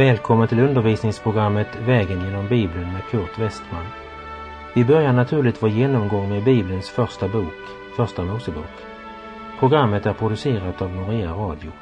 Välkommen 0.00 0.48
till 0.48 0.60
undervisningsprogrammet 0.60 1.68
Vägen 1.86 2.24
genom 2.24 2.48
Bibeln 2.48 2.92
med 2.92 3.02
Kurt 3.10 3.38
Westman. 3.38 3.86
Vi 4.74 4.84
börjar 4.84 5.12
naturligt 5.12 5.62
vår 5.62 5.70
genomgång 5.70 6.28
med 6.28 6.44
Bibelns 6.44 6.88
första 6.88 7.28
bok, 7.28 7.54
Första 7.96 8.24
Mosebok. 8.24 8.64
Programmet 9.58 10.06
är 10.06 10.12
producerat 10.12 10.82
av 10.82 10.90
Norea 10.90 11.32
Radio. 11.32 11.72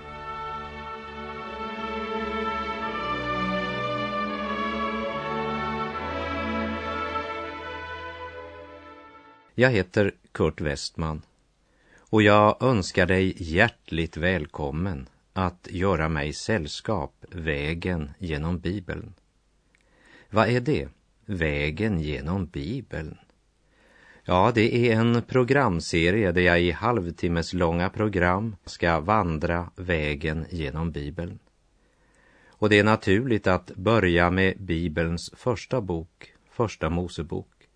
Jag 9.54 9.70
heter 9.70 10.12
Kurt 10.32 10.60
Westman 10.60 11.22
och 12.10 12.22
jag 12.22 12.62
önskar 12.62 13.06
dig 13.06 13.34
hjärtligt 13.38 14.16
välkommen 14.16 15.08
att 15.38 15.68
göra 15.70 16.08
mig 16.08 16.32
sällskap 16.32 17.24
vägen 17.30 18.10
genom 18.18 18.58
Bibeln. 18.58 19.14
Vad 20.30 20.48
är 20.48 20.60
det? 20.60 20.88
Vägen 21.26 22.00
genom 22.00 22.46
Bibeln? 22.46 23.18
Ja, 24.24 24.52
det 24.54 24.90
är 24.90 24.96
en 24.96 25.22
programserie 25.22 26.32
där 26.32 26.40
jag 26.40 26.60
i 26.60 26.70
halvtimmes 26.70 27.52
långa 27.52 27.90
program 27.90 28.56
ska 28.64 29.00
vandra 29.00 29.70
vägen 29.76 30.46
genom 30.50 30.90
Bibeln. 30.90 31.38
Och 32.48 32.68
det 32.68 32.78
är 32.78 32.84
naturligt 32.84 33.46
att 33.46 33.76
börja 33.76 34.30
med 34.30 34.60
Bibelns 34.60 35.30
första 35.36 35.80
bok, 35.80 36.32
Första 36.50 36.90
Mosebok. 36.90 37.68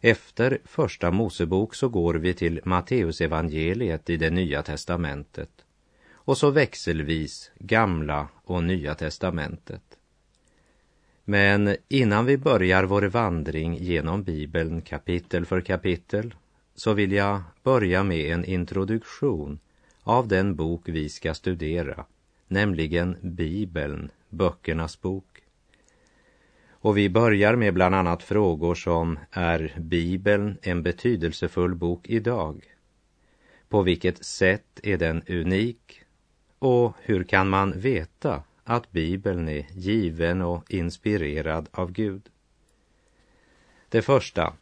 Efter 0.00 0.58
Första 0.64 1.10
Mosebok 1.10 1.74
så 1.74 1.88
går 1.88 2.14
vi 2.14 2.34
till 2.34 2.60
Matteusevangeliet 2.64 4.10
i 4.10 4.16
det 4.16 4.30
Nya 4.30 4.62
testamentet 4.62 5.64
och 6.24 6.38
så 6.38 6.50
växelvis 6.50 7.50
Gamla 7.58 8.28
och 8.44 8.64
Nya 8.64 8.94
testamentet. 8.94 9.82
Men 11.24 11.76
innan 11.88 12.26
vi 12.26 12.36
börjar 12.36 12.84
vår 12.84 13.02
vandring 13.02 13.74
genom 13.74 14.22
Bibeln 14.22 14.82
kapitel 14.82 15.46
för 15.46 15.60
kapitel 15.60 16.34
så 16.74 16.92
vill 16.92 17.12
jag 17.12 17.42
börja 17.62 18.02
med 18.02 18.32
en 18.32 18.44
introduktion 18.44 19.58
av 20.02 20.28
den 20.28 20.56
bok 20.56 20.82
vi 20.84 21.08
ska 21.08 21.34
studera, 21.34 22.04
nämligen 22.48 23.16
Bibeln, 23.20 24.10
böckernas 24.28 25.00
bok. 25.00 25.42
Och 26.70 26.96
vi 26.96 27.10
börjar 27.10 27.56
med 27.56 27.74
bland 27.74 27.94
annat 27.94 28.22
frågor 28.22 28.74
som 28.74 29.18
är 29.30 29.74
Bibeln 29.78 30.58
en 30.62 30.82
betydelsefull 30.82 31.74
bok 31.74 32.08
idag? 32.08 32.64
På 33.68 33.82
vilket 33.82 34.24
sätt 34.24 34.80
är 34.82 34.98
den 34.98 35.22
unik? 35.28 35.99
Och 36.60 36.94
hur 37.02 37.24
kan 37.24 37.48
man 37.48 37.80
veta 37.80 38.42
att 38.64 38.92
Bibeln 38.92 39.48
är 39.48 39.66
given 39.72 40.42
och 40.42 40.70
inspirerad 40.70 41.68
av 41.72 41.92
Gud? 41.92 42.22
Det 43.88 44.02
första, 44.02 44.52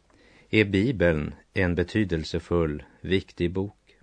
är 0.49 0.65
Bibeln 0.65 1.33
en 1.53 1.75
betydelsefull, 1.75 2.83
viktig 3.01 3.51
bok? 3.51 3.97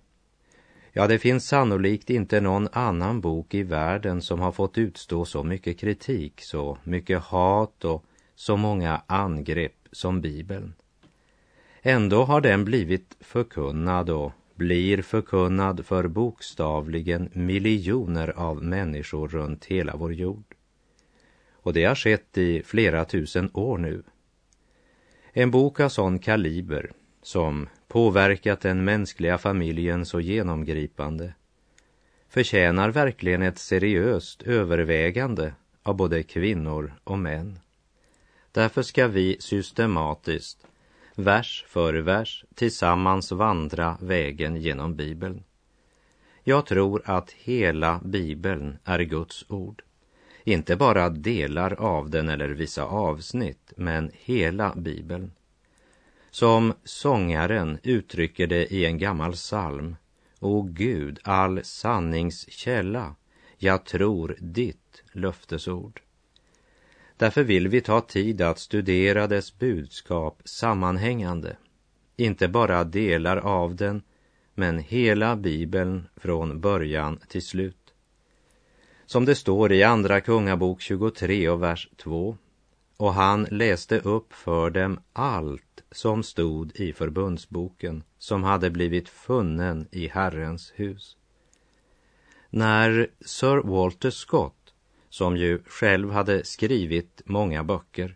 Ja, 0.91 1.07
det 1.07 1.19
finns 1.19 1.47
sannolikt 1.47 2.09
inte 2.09 2.41
någon 2.41 2.67
annan 2.71 3.21
bok 3.21 3.53
i 3.53 3.63
världen 3.63 4.21
som 4.21 4.39
har 4.39 4.51
fått 4.51 4.77
utstå 4.77 5.25
så 5.25 5.43
mycket 5.43 5.79
kritik, 5.79 6.41
så 6.41 6.77
mycket 6.83 7.21
hat 7.21 7.85
och 7.85 8.05
så 8.35 8.57
många 8.57 9.01
angrepp 9.07 9.87
som 9.91 10.21
Bibeln. 10.21 10.73
Ändå 11.81 12.23
har 12.23 12.41
den 12.41 12.65
blivit 12.65 13.17
förkunnad 13.19 14.09
och 14.09 14.31
blir 14.57 15.01
förkunnad 15.01 15.85
för 15.85 16.07
bokstavligen 16.07 17.29
miljoner 17.33 18.29
av 18.29 18.63
människor 18.63 19.27
runt 19.27 19.65
hela 19.65 19.95
vår 19.95 20.13
jord. 20.13 20.55
Och 21.53 21.73
det 21.73 21.85
har 21.85 21.95
skett 21.95 22.37
i 22.37 22.63
flera 22.63 23.05
tusen 23.05 23.49
år 23.53 23.77
nu. 23.77 24.03
En 25.33 25.51
bok 25.51 25.79
av 25.79 25.89
sån 25.89 26.19
kaliber 26.19 26.91
som 27.21 27.69
påverkat 27.87 28.61
den 28.61 28.83
mänskliga 28.83 29.37
familjen 29.37 30.05
så 30.05 30.19
genomgripande 30.19 31.33
förtjänar 32.29 32.89
verkligen 32.89 33.41
ett 33.41 33.57
seriöst 33.57 34.43
övervägande 34.43 35.53
av 35.83 35.95
både 35.95 36.23
kvinnor 36.23 36.93
och 37.03 37.19
män. 37.19 37.59
Därför 38.51 38.81
ska 38.81 39.07
vi 39.07 39.37
systematiskt 39.39 40.67
vers 41.17 41.65
för 41.67 41.93
vers 41.93 42.45
tillsammans 42.55 43.31
vandra 43.31 43.97
vägen 44.01 44.55
genom 44.55 44.95
Bibeln. 44.95 45.43
Jag 46.43 46.65
tror 46.65 47.01
att 47.05 47.31
hela 47.31 48.01
Bibeln 48.03 48.77
är 48.83 48.99
Guds 48.99 49.45
ord. 49.49 49.81
Inte 50.43 50.75
bara 50.75 51.09
delar 51.09 51.73
av 51.73 52.09
den 52.09 52.29
eller 52.29 52.49
vissa 52.49 52.83
avsnitt, 52.83 53.73
men 53.77 54.11
hela 54.13 54.73
Bibeln. 54.75 55.31
Som 56.29 56.73
sångaren 56.83 57.79
uttrycker 57.83 58.47
det 58.47 58.73
i 58.73 58.85
en 58.85 58.97
gammal 58.97 59.33
psalm. 59.33 59.95
O 60.39 60.61
Gud, 60.61 61.19
all 61.23 61.63
sannings 61.63 62.49
källa, 62.49 63.15
jag 63.57 63.85
tror 63.85 64.37
ditt 64.39 65.03
löftesord. 65.11 66.01
Därför 67.17 67.43
vill 67.43 67.67
vi 67.67 67.81
ta 67.81 68.01
tid 68.01 68.41
att 68.41 68.59
studera 68.59 69.27
dess 69.27 69.59
budskap 69.59 70.41
sammanhängande, 70.45 71.57
inte 72.15 72.47
bara 72.47 72.83
delar 72.83 73.37
av 73.37 73.75
den, 73.75 74.01
men 74.53 74.79
hela 74.79 75.35
Bibeln 75.35 76.07
från 76.15 76.61
början 76.61 77.19
till 77.27 77.41
slut. 77.41 77.93
Som 79.05 79.25
det 79.25 79.35
står 79.35 79.71
i 79.71 79.83
Andra 79.83 80.21
Kungabok 80.21 80.81
23 80.81 81.49
och 81.49 81.63
vers 81.63 81.89
2. 81.97 82.37
Och 82.97 83.13
han 83.13 83.47
läste 83.51 83.99
upp 83.99 84.33
för 84.33 84.69
dem 84.69 84.99
allt 85.13 85.83
som 85.91 86.23
stod 86.23 86.71
i 86.75 86.93
förbundsboken 86.93 88.03
som 88.17 88.43
hade 88.43 88.69
blivit 88.69 89.09
funnen 89.09 89.87
i 89.91 90.07
Herrens 90.07 90.73
hus. 90.75 91.17
När 92.49 93.07
Sir 93.21 93.57
Walter 93.57 94.09
Scott 94.09 94.56
som 95.17 95.37
ju 95.37 95.59
själv 95.67 96.11
hade 96.11 96.45
skrivit 96.45 97.21
många 97.25 97.63
böcker, 97.63 98.15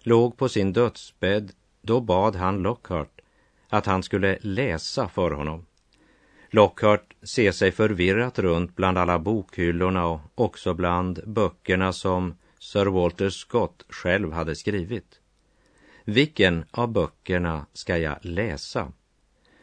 låg 0.00 0.36
på 0.36 0.48
sin 0.48 0.72
dödsbädd, 0.72 1.52
då 1.82 2.00
bad 2.00 2.36
han 2.36 2.62
Lockhart 2.62 3.20
att 3.68 3.86
han 3.86 4.02
skulle 4.02 4.38
läsa 4.40 5.08
för 5.08 5.30
honom. 5.30 5.66
Lockhart 6.50 7.14
ser 7.22 7.52
sig 7.52 7.72
förvirrat 7.72 8.38
runt 8.38 8.76
bland 8.76 8.98
alla 8.98 9.18
bokhyllorna 9.18 10.06
och 10.06 10.20
också 10.34 10.74
bland 10.74 11.20
böckerna 11.26 11.92
som 11.92 12.34
Sir 12.58 12.86
Walter 12.86 13.30
Scott 13.30 13.84
själv 13.88 14.32
hade 14.32 14.56
skrivit. 14.56 15.20
Vilken 16.04 16.64
av 16.70 16.92
böckerna 16.92 17.66
ska 17.72 17.98
jag 17.98 18.16
läsa? 18.22 18.92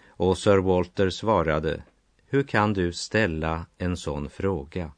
Och 0.07 0.37
Sir 0.37 0.57
Walter 0.57 1.09
svarade, 1.09 1.83
hur 2.25 2.43
kan 2.43 2.73
du 2.73 2.93
ställa 2.93 3.65
en 3.77 3.97
sån 3.97 4.29
fråga? 4.29 4.91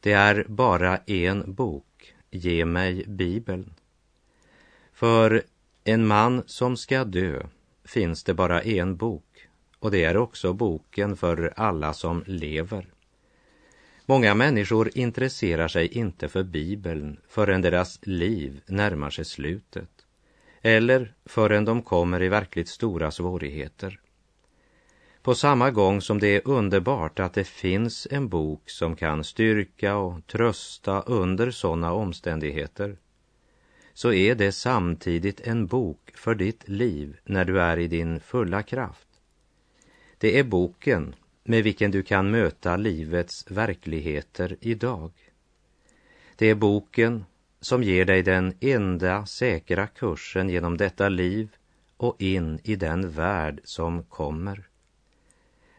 Det 0.00 0.12
är 0.12 0.44
bara 0.48 0.96
en 0.96 1.54
bok, 1.54 2.14
ge 2.30 2.64
mig 2.64 3.04
Bibeln. 3.06 3.74
För 4.92 5.42
en 5.84 6.06
man 6.06 6.42
som 6.46 6.76
ska 6.76 7.04
dö 7.04 7.42
finns 7.84 8.24
det 8.24 8.34
bara 8.34 8.62
en 8.62 8.96
bok 8.96 9.48
och 9.78 9.90
det 9.90 10.04
är 10.04 10.16
också 10.16 10.52
boken 10.52 11.16
för 11.16 11.52
alla 11.56 11.92
som 11.92 12.24
lever. 12.26 12.86
Många 14.06 14.34
människor 14.34 14.90
intresserar 14.94 15.68
sig 15.68 15.86
inte 15.86 16.28
för 16.28 16.42
Bibeln 16.42 17.20
förrän 17.28 17.62
deras 17.62 17.98
liv 18.02 18.60
närmar 18.66 19.10
sig 19.10 19.24
slutet 19.24 19.90
eller 20.62 21.14
förrän 21.24 21.64
de 21.64 21.82
kommer 21.82 22.22
i 22.22 22.28
verkligt 22.28 22.68
stora 22.68 23.10
svårigheter. 23.10 24.00
På 25.26 25.34
samma 25.34 25.70
gång 25.70 26.00
som 26.00 26.18
det 26.18 26.36
är 26.36 26.40
underbart 26.44 27.20
att 27.20 27.34
det 27.34 27.44
finns 27.44 28.06
en 28.10 28.28
bok 28.28 28.70
som 28.70 28.96
kan 28.96 29.24
styrka 29.24 29.96
och 29.96 30.26
trösta 30.26 31.00
under 31.00 31.50
sådana 31.50 31.92
omständigheter, 31.92 32.96
så 33.94 34.12
är 34.12 34.34
det 34.34 34.52
samtidigt 34.52 35.40
en 35.40 35.66
bok 35.66 36.12
för 36.14 36.34
ditt 36.34 36.68
liv 36.68 37.16
när 37.24 37.44
du 37.44 37.60
är 37.60 37.78
i 37.78 37.86
din 37.86 38.20
fulla 38.20 38.62
kraft. 38.62 39.08
Det 40.18 40.38
är 40.38 40.44
boken 40.44 41.14
med 41.44 41.64
vilken 41.64 41.90
du 41.90 42.02
kan 42.02 42.30
möta 42.30 42.76
livets 42.76 43.50
verkligheter 43.50 44.56
idag. 44.60 45.12
Det 46.36 46.50
är 46.50 46.54
boken 46.54 47.24
som 47.60 47.82
ger 47.82 48.04
dig 48.04 48.22
den 48.22 48.54
enda 48.60 49.26
säkra 49.26 49.86
kursen 49.86 50.48
genom 50.48 50.76
detta 50.76 51.08
liv 51.08 51.48
och 51.96 52.16
in 52.18 52.58
i 52.62 52.76
den 52.76 53.10
värld 53.10 53.60
som 53.64 54.02
kommer 54.02 54.68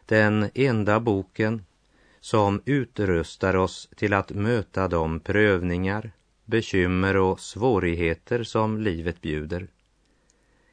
den 0.08 0.50
enda 0.54 1.00
boken 1.00 1.64
som 2.20 2.62
utrustar 2.64 3.56
oss 3.56 3.88
till 3.96 4.12
att 4.12 4.30
möta 4.30 4.88
de 4.88 5.20
prövningar, 5.20 6.10
bekymmer 6.44 7.16
och 7.16 7.40
svårigheter 7.40 8.42
som 8.42 8.80
livet 8.80 9.20
bjuder. 9.20 9.68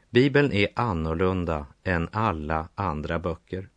Bibeln 0.10 0.52
är 0.52 0.68
annorlunda 0.76 1.66
än 1.84 2.10
alla 2.12 2.68
andra 2.76 3.20
böcker. 3.20 3.70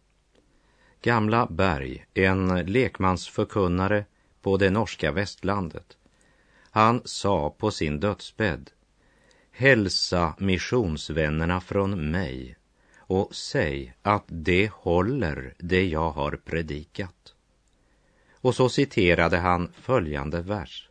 Gamla 1.02 1.46
Berg, 1.46 2.06
en 2.14 2.66
lekmansförkunnare 2.66 4.04
på 4.42 4.56
det 4.56 4.70
norska 4.70 5.12
västlandet, 5.12 5.96
Han 6.70 7.02
sa 7.04 7.50
på 7.50 7.70
sin 7.70 8.00
dödsbädd, 8.00 8.70
hälsa 9.50 10.34
missionsvännerna 10.38 11.60
från 11.60 12.10
mig 12.10 12.56
och 13.08 13.34
säg 13.34 13.94
att 14.02 14.24
det 14.26 14.70
håller 14.72 15.54
det 15.58 15.88
jag 15.88 16.10
har 16.10 16.38
predikat. 16.44 17.34
Och 18.40 18.54
så 18.54 18.68
citerade 18.68 19.36
han 19.36 19.72
följande 19.72 20.42
vers. 20.42 20.88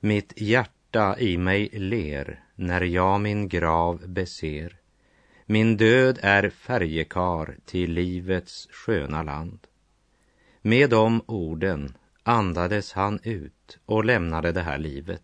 Mitt 0.00 0.32
hjärta 0.36 1.18
i 1.18 1.38
mig 1.38 1.68
ler 1.72 2.44
när 2.54 2.80
jag 2.80 3.20
min 3.20 3.48
grav 3.48 4.08
beser. 4.08 4.76
Min 5.44 5.76
död 5.76 6.18
är 6.22 6.50
färjekar 6.50 7.56
till 7.64 7.92
livets 7.92 8.68
sköna 8.70 9.22
land. 9.22 9.58
Med 10.62 10.90
de 10.90 11.22
orden 11.26 11.94
andades 12.22 12.92
han 12.92 13.20
ut 13.22 13.78
och 13.86 14.04
lämnade 14.04 14.52
det 14.52 14.62
här 14.62 14.78
livet. 14.78 15.22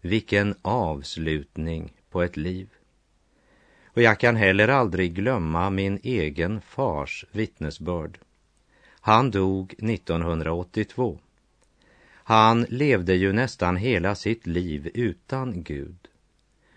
Vilken 0.00 0.54
avslutning 0.62 1.92
på 2.10 2.22
ett 2.22 2.36
liv. 2.36 2.68
Och 3.94 4.02
jag 4.02 4.20
kan 4.20 4.36
heller 4.36 4.68
aldrig 4.68 5.14
glömma 5.14 5.70
min 5.70 5.98
egen 6.02 6.60
fars 6.60 7.24
vittnesbörd. 7.32 8.18
Han 9.00 9.30
dog 9.30 9.74
1982. 9.78 11.18
Han 12.24 12.66
levde 12.68 13.14
ju 13.14 13.32
nästan 13.32 13.76
hela 13.76 14.14
sitt 14.14 14.46
liv 14.46 14.90
utan 14.94 15.62
Gud. 15.62 16.08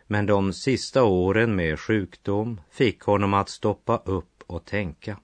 Men 0.07 0.25
de 0.25 0.53
sista 0.53 1.03
åren 1.03 1.55
med 1.55 1.79
sjukdom 1.79 2.61
fick 2.71 3.01
honom 3.01 3.33
att 3.33 3.49
stoppa 3.49 3.97
upp 4.05 4.43
och 4.47 4.65
tänka. 4.65 5.19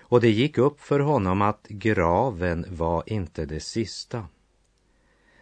Och 0.00 0.20
det 0.20 0.30
gick 0.30 0.58
upp 0.58 0.80
för 0.80 1.00
honom 1.00 1.42
att 1.42 1.66
graven 1.68 2.66
var 2.68 3.02
inte 3.06 3.46
det 3.46 3.60
sista. 3.60 4.26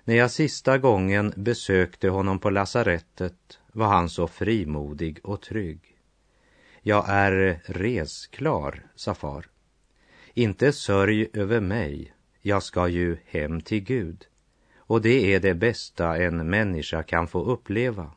När 0.08 0.14
jag 0.14 0.30
sista 0.30 0.78
gången 0.78 1.32
besökte 1.36 2.08
honom 2.08 2.38
på 2.38 2.50
lasarettet 2.50 3.58
var 3.72 3.86
han 3.86 4.08
så 4.08 4.26
frimodig 4.26 5.18
och 5.22 5.42
trygg. 5.42 5.80
Jag 6.82 7.04
är 7.08 7.60
resklar, 7.64 8.86
sa 8.94 9.14
far. 9.14 9.46
Inte 10.34 10.72
sörj 10.72 11.28
över 11.32 11.60
mig, 11.60 12.14
jag 12.42 12.62
ska 12.62 12.88
ju 12.88 13.16
hem 13.26 13.60
till 13.60 13.80
Gud. 13.80 14.26
Och 14.76 15.02
det 15.02 15.34
är 15.34 15.40
det 15.40 15.54
bästa 15.54 16.16
en 16.16 16.50
människa 16.50 17.02
kan 17.02 17.28
få 17.28 17.44
uppleva. 17.44 18.10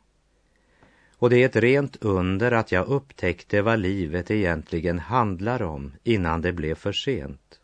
Och 1.15 1.29
det 1.29 1.43
är 1.43 1.45
ett 1.45 1.55
rent 1.55 2.03
under 2.03 2.51
att 2.51 2.71
jag 2.71 2.87
upptäckte 2.87 3.61
vad 3.61 3.79
livet 3.79 4.31
egentligen 4.31 4.99
handlar 4.99 5.61
om 5.61 5.93
innan 6.03 6.41
det 6.41 6.53
blev 6.53 6.75
för 6.75 6.91
sent. 6.91 7.59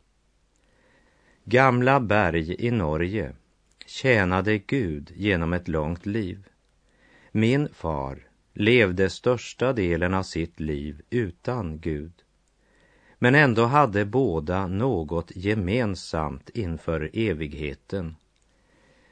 Gamla 1.44 2.00
berg 2.00 2.66
i 2.68 2.72
Norge 2.72 3.36
tjänade 3.86 4.58
Gud 4.58 5.12
genom 5.16 5.54
ett 5.54 5.68
långt 5.68 6.06
liv. 6.06 6.48
Min 7.32 7.70
far 7.74 8.20
levde 8.54 9.10
största 9.10 9.74
delen 9.74 10.14
av 10.14 10.24
sitt 10.24 10.60
liv 10.60 11.02
utan 11.10 11.80
Gud. 11.80 12.12
Men 13.20 13.36
ändå 13.36 13.66
hade 13.66 14.06
båda 14.06 14.68
något 14.68 15.32
gemensamt 15.36 16.50
inför 16.50 17.10
evigheten. 17.14 18.16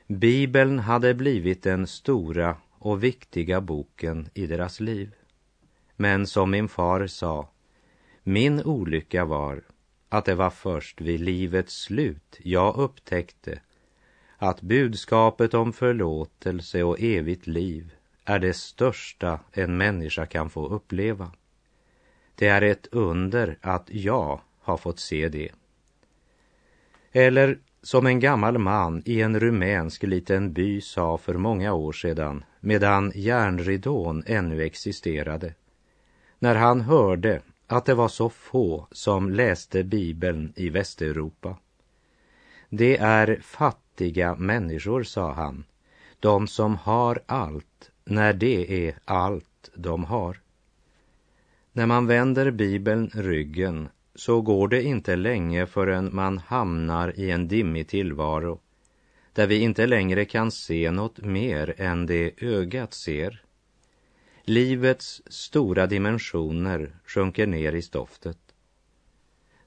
Bibeln 0.08 0.80
hade 0.80 1.14
blivit 1.14 1.64
den 1.64 1.88
stora 1.88 2.58
och 2.72 3.04
viktiga 3.04 3.62
boken 3.62 4.30
i 4.34 4.48
deras 4.48 4.80
liv. 4.80 5.16
Men 5.96 6.28
som 6.28 6.52
min 6.52 6.68
far 6.68 7.08
sa, 7.08 7.50
min 8.24 8.64
olycka 8.64 9.25
var 9.25 9.64
att 10.10 10.25
det 10.25 10.36
var 10.36 10.50
först 10.50 11.02
vid 11.02 11.20
livets 11.20 11.81
slut 11.81 12.40
jag 12.44 12.75
upptäckte 12.75 13.60
att 14.44 14.62
budskapet 14.62 15.54
om 15.54 15.74
förlåtelse 15.74 16.84
och 16.84 17.00
evigt 17.00 17.48
liv 17.48 17.92
är 18.25 18.40
det 18.40 18.54
största 18.54 19.40
en 19.51 19.78
människa 19.78 20.25
kan 20.25 20.50
få 20.50 20.68
uppleva. 20.68 21.31
Det 22.36 22.48
är 22.48 22.62
ett 22.62 22.88
under 22.92 23.57
att 23.62 23.88
jag 23.90 24.42
har 24.62 24.78
fått 24.78 25.00
se 25.00 25.30
det. 25.30 25.50
Eller 27.12 27.57
som 27.81 28.06
en 28.06 28.19
gammal 28.19 28.57
man 28.57 29.04
i 29.06 29.22
en 29.22 29.40
rumänsk 29.40 30.04
liten 30.04 30.54
by 30.54 30.81
sa 30.81 31.18
för 31.18 31.34
många 31.34 31.74
år 31.74 31.92
sedan, 31.92 32.44
medan 32.60 33.12
järnridån 33.16 34.24
ännu 34.25 34.63
existerade. 34.63 35.54
När 36.39 36.56
han 36.56 36.81
hörde 36.81 37.42
att 37.68 37.86
det 37.86 37.94
var 37.94 38.07
så 38.07 38.30
få 38.30 38.88
som 38.92 39.30
läste 39.30 39.84
Bibeln 39.84 40.54
i 40.56 40.69
Västeuropa. 40.69 41.57
Det 42.69 42.98
är 42.98 43.39
fattiga 43.94 44.36
människor, 44.36 45.04
sa 45.04 45.34
han, 45.34 45.63
de 46.19 46.48
som 46.48 46.75
har 46.75 47.19
allt 47.25 47.92
när 48.06 48.34
det 48.34 48.88
är 48.88 48.95
allt 49.06 49.69
de 49.75 50.04
har. 50.04 50.40
När 51.74 51.86
man 51.86 52.07
vänder 52.07 52.51
Bibeln 52.51 53.12
ryggen 53.13 53.90
så 54.16 54.42
går 54.42 54.68
det 54.68 54.84
inte 54.84 55.16
länge 55.16 55.66
förrän 55.66 56.16
man 56.16 56.38
hamnar 56.38 57.19
i 57.19 57.31
en 57.31 57.48
dimmig 57.48 57.88
tillvaro 57.88 58.60
där 59.34 59.48
vi 59.48 59.60
inte 59.60 59.86
längre 59.88 60.25
kan 60.25 60.51
se 60.51 60.92
något 60.92 61.18
mer 61.18 61.74
än 61.78 62.06
det 62.06 62.44
ögat 62.44 62.94
ser. 62.94 63.44
Livets 64.46 65.22
stora 65.28 65.88
dimensioner 65.88 66.96
sjunker 67.06 67.48
ner 67.48 67.75
i 67.75 67.81
stoftet. 67.81 68.43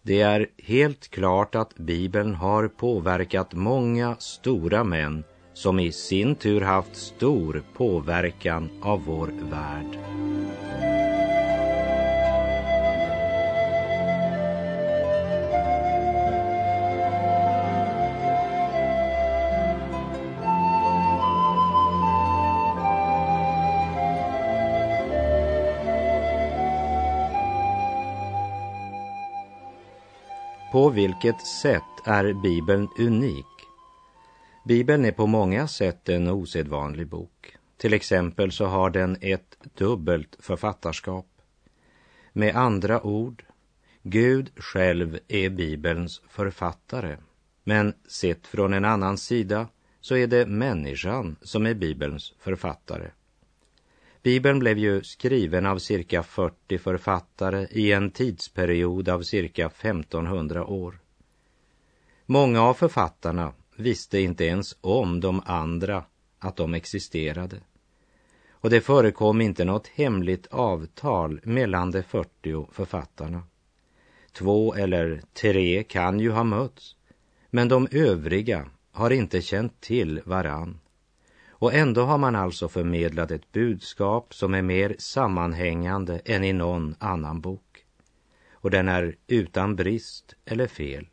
Det 0.06 0.20
är 0.20 0.46
helt 0.62 1.08
klart 1.10 1.54
att 1.54 1.74
Bibeln 1.76 2.34
har 2.34 2.68
påverkat 2.68 3.52
många 3.54 4.16
stora 4.18 4.84
män 4.84 5.24
som 5.54 5.80
i 5.80 5.92
sin 5.92 6.34
tur 6.34 6.60
haft 6.60 6.96
stor 6.96 7.62
påverkan 7.76 8.70
av 8.82 9.04
vår 9.04 9.26
värld. 9.50 9.98
På 30.76 30.90
vilket 30.90 31.46
sätt 31.46 31.82
är 32.04 32.32
Bibeln 32.32 32.88
unik? 32.98 33.46
Bibeln 34.64 35.04
är 35.04 35.12
på 35.12 35.26
många 35.26 35.68
sätt 35.68 36.08
en 36.08 36.28
osedvanlig 36.28 37.06
bok. 37.06 37.56
Till 37.76 37.94
exempel 37.94 38.52
så 38.52 38.66
har 38.66 38.90
den 38.90 39.16
ett 39.20 39.56
dubbelt 39.74 40.36
författarskap. 40.38 41.26
Med 42.32 42.56
andra 42.56 43.06
ord, 43.06 43.44
Gud 44.02 44.50
själv 44.56 45.18
är 45.28 45.50
Bibelns 45.50 46.22
författare. 46.28 47.16
Men 47.64 47.94
sett 48.08 48.46
från 48.46 48.74
en 48.74 48.84
annan 48.84 49.18
sida 49.18 49.68
så 50.00 50.16
är 50.16 50.26
det 50.26 50.46
människan 50.46 51.36
som 51.42 51.66
är 51.66 51.74
Bibelns 51.74 52.34
författare. 52.38 53.10
Bibeln 54.26 54.58
blev 54.58 54.78
ju 54.78 55.02
skriven 55.02 55.66
av 55.66 55.78
cirka 55.78 56.22
40 56.22 56.78
författare 56.78 57.66
i 57.70 57.92
en 57.92 58.10
tidsperiod 58.10 59.08
av 59.08 59.22
cirka 59.22 59.66
1500 59.66 60.66
år. 60.66 60.98
Många 62.26 62.62
av 62.62 62.74
författarna 62.74 63.52
visste 63.76 64.18
inte 64.18 64.44
ens 64.44 64.76
om 64.80 65.20
de 65.20 65.42
andra 65.46 66.04
att 66.38 66.56
de 66.56 66.74
existerade. 66.74 67.60
Och 68.50 68.70
det 68.70 68.80
förekom 68.80 69.40
inte 69.40 69.64
något 69.64 69.86
hemligt 69.86 70.46
avtal 70.46 71.40
mellan 71.44 71.90
de 71.90 72.02
40 72.02 72.68
författarna. 72.72 73.42
Två 74.32 74.74
eller 74.74 75.22
tre 75.32 75.84
kan 75.84 76.20
ju 76.20 76.30
ha 76.30 76.44
mötts, 76.44 76.96
men 77.50 77.68
de 77.68 77.88
övriga 77.90 78.70
har 78.92 79.10
inte 79.10 79.42
känt 79.42 79.80
till 79.80 80.20
varann. 80.24 80.78
Och 81.58 81.74
ändå 81.74 82.02
har 82.02 82.18
man 82.18 82.36
alltså 82.36 82.68
förmedlat 82.68 83.30
ett 83.30 83.52
budskap 83.52 84.34
som 84.34 84.54
är 84.54 84.62
mer 84.62 84.96
sammanhängande 84.98 86.20
än 86.24 86.44
i 86.44 86.52
någon 86.52 86.94
annan 86.98 87.40
bok. 87.40 87.84
Och 88.52 88.70
den 88.70 88.88
är 88.88 89.16
utan 89.26 89.76
brist 89.76 90.34
eller 90.44 90.66
fel. 90.66 91.06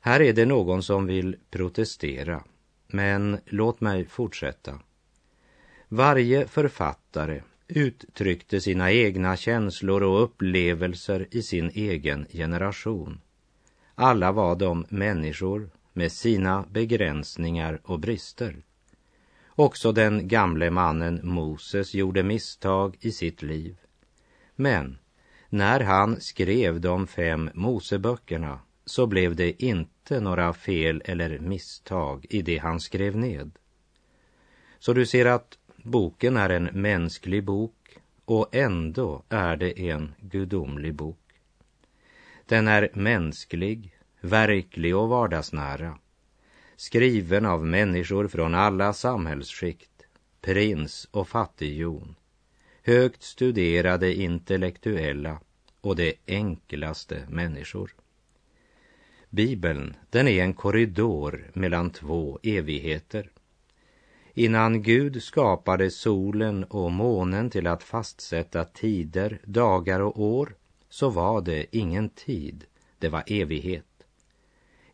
Här 0.00 0.20
är 0.22 0.32
det 0.32 0.46
någon 0.46 0.82
som 0.82 1.06
vill 1.06 1.36
protestera, 1.50 2.44
men 2.86 3.38
låt 3.46 3.80
mig 3.80 4.06
fortsätta. 4.06 4.78
Varje 5.88 6.46
författare 6.46 7.42
uttryckte 7.68 8.60
sina 8.60 8.92
egna 8.92 9.36
känslor 9.36 10.02
och 10.02 10.22
upplevelser 10.22 11.26
i 11.30 11.42
sin 11.42 11.70
egen 11.74 12.26
generation. 12.32 13.20
Alla 13.94 14.32
var 14.32 14.56
de 14.56 14.86
människor 14.88 15.70
med 15.92 16.12
sina 16.12 16.64
begränsningar 16.70 17.80
och 17.84 18.00
brister. 18.00 18.56
Också 19.54 19.92
den 19.92 20.28
gamle 20.28 20.70
mannen 20.70 21.20
Moses 21.22 21.94
gjorde 21.94 22.22
misstag 22.22 22.96
i 23.00 23.12
sitt 23.12 23.42
liv. 23.42 23.76
Men 24.56 24.98
när 25.48 25.80
han 25.80 26.20
skrev 26.20 26.80
de 26.80 27.06
fem 27.06 27.50
Moseböckerna 27.54 28.60
så 28.84 29.06
blev 29.06 29.36
det 29.36 29.62
inte 29.62 30.20
några 30.20 30.52
fel 30.52 31.02
eller 31.04 31.38
misstag 31.38 32.26
i 32.30 32.42
det 32.42 32.58
han 32.58 32.80
skrev 32.80 33.16
ned. 33.16 33.50
Så 34.78 34.92
du 34.92 35.06
ser 35.06 35.26
att 35.26 35.58
boken 35.76 36.36
är 36.36 36.50
en 36.50 36.64
mänsklig 36.64 37.44
bok 37.44 37.98
och 38.24 38.54
ändå 38.54 39.22
är 39.28 39.56
det 39.56 39.90
en 39.90 40.14
gudomlig 40.20 40.94
bok. 40.94 41.18
Den 42.46 42.68
är 42.68 42.90
mänsklig, 42.94 43.96
verklig 44.20 44.96
och 44.96 45.08
vardagsnära. 45.08 45.98
Skriven 46.82 47.46
av 47.46 47.66
människor 47.66 48.28
från 48.28 48.54
alla 48.54 48.92
samhällsskikt, 48.92 50.06
prins 50.40 51.08
och 51.10 51.28
fattighjon, 51.28 52.14
högt 52.82 53.22
studerade 53.22 54.14
intellektuella 54.14 55.40
och 55.80 55.96
de 55.96 56.14
enklaste 56.26 57.26
människor. 57.28 57.94
Bibeln, 59.30 59.96
den 60.10 60.28
är 60.28 60.42
en 60.42 60.54
korridor 60.54 61.50
mellan 61.52 61.90
två 61.90 62.38
evigheter. 62.42 63.30
Innan 64.34 64.82
Gud 64.82 65.22
skapade 65.22 65.90
solen 65.90 66.64
och 66.64 66.92
månen 66.92 67.50
till 67.50 67.66
att 67.66 67.82
fastsätta 67.82 68.64
tider, 68.64 69.40
dagar 69.44 70.00
och 70.00 70.22
år 70.22 70.54
så 70.88 71.10
var 71.10 71.40
det 71.40 71.76
ingen 71.76 72.08
tid, 72.08 72.64
det 72.98 73.08
var 73.08 73.24
evighet. 73.26 73.91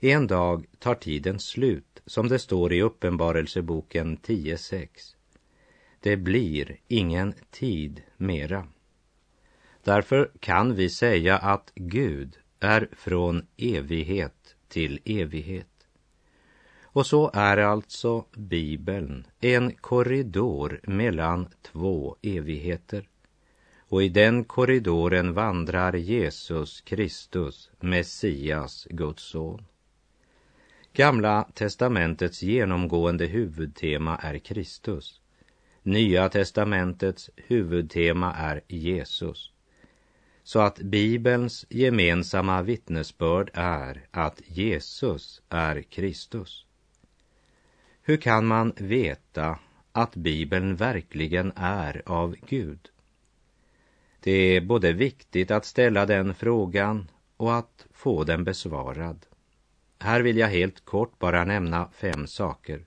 En 0.01 0.27
dag 0.27 0.67
tar 0.79 0.95
tiden 0.95 1.39
slut, 1.39 2.03
som 2.07 2.29
det 2.29 2.39
står 2.39 2.73
i 2.73 2.83
Uppenbarelseboken 2.83 4.19
10.6. 4.19 4.89
Det 6.01 6.17
blir 6.17 6.77
ingen 6.89 7.35
tid 7.51 8.03
mera. 8.17 8.67
Därför 9.85 10.31
kan 10.41 10.75
vi 10.75 10.91
säga 10.91 11.39
att 11.39 11.73
Gud 11.75 12.37
är 12.61 12.89
från 12.93 13.47
evighet 13.57 14.57
till 14.69 15.01
evighet. 15.05 15.87
Och 16.83 17.07
så 17.07 17.31
är 17.35 17.57
alltså 17.57 18.25
Bibeln 18.37 19.27
en 19.41 19.73
korridor 19.73 20.81
mellan 20.83 21.49
två 21.63 22.17
evigheter. 22.23 23.09
Och 23.79 24.03
i 24.03 24.09
den 24.09 24.45
korridoren 24.45 25.33
vandrar 25.33 25.93
Jesus 25.93 26.81
Kristus, 26.81 27.71
Messias, 27.81 28.87
Guds 28.91 29.23
son. 29.23 29.68
Gamla 30.99 31.49
testamentets 31.55 32.43
genomgående 32.43 33.27
huvudtema 33.27 34.17
är 34.17 34.39
Kristus. 34.39 35.21
Nya 35.83 36.29
testamentets 36.29 37.31
huvudtema 37.37 38.35
är 38.35 38.61
Jesus. 38.69 39.53
Så 40.43 40.61
att 40.61 40.79
Bibelns 40.79 41.67
gemensamma 41.69 42.63
vittnesbörd 42.63 43.51
är 43.55 44.07
att 44.11 44.41
Jesus 44.47 45.43
är 45.49 45.83
Kristus. 45.83 46.67
Hur 48.03 48.17
kan 48.17 48.47
man 48.47 48.73
veta 48.77 49.59
att 49.93 50.17
Bibeln 50.17 50.77
verkligen 50.77 51.53
är 51.57 52.03
av 52.07 52.37
Gud? 52.49 52.89
Det 54.21 54.33
är 54.33 54.61
både 54.61 54.93
viktigt 54.93 55.51
att 55.51 55.65
ställa 55.65 56.07
den 56.07 56.35
frågan 56.35 57.11
och 57.37 57.55
att 57.55 57.87
få 57.93 58.25
den 58.25 58.45
besvarad. 58.45 59.28
Här 60.01 60.21
vill 60.21 60.37
jag 60.37 60.49
helt 60.49 60.85
kort 60.85 61.19
bara 61.19 61.45
nämna 61.45 61.89
fem 61.93 62.27
saker. 62.27 62.85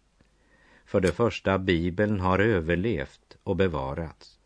För 0.86 1.00
det 1.00 1.12
första, 1.12 1.58
Bibeln 1.58 2.20
har 2.20 2.40
överlevt 2.40 3.38
och 3.44 3.56
bevarats. 3.56 4.40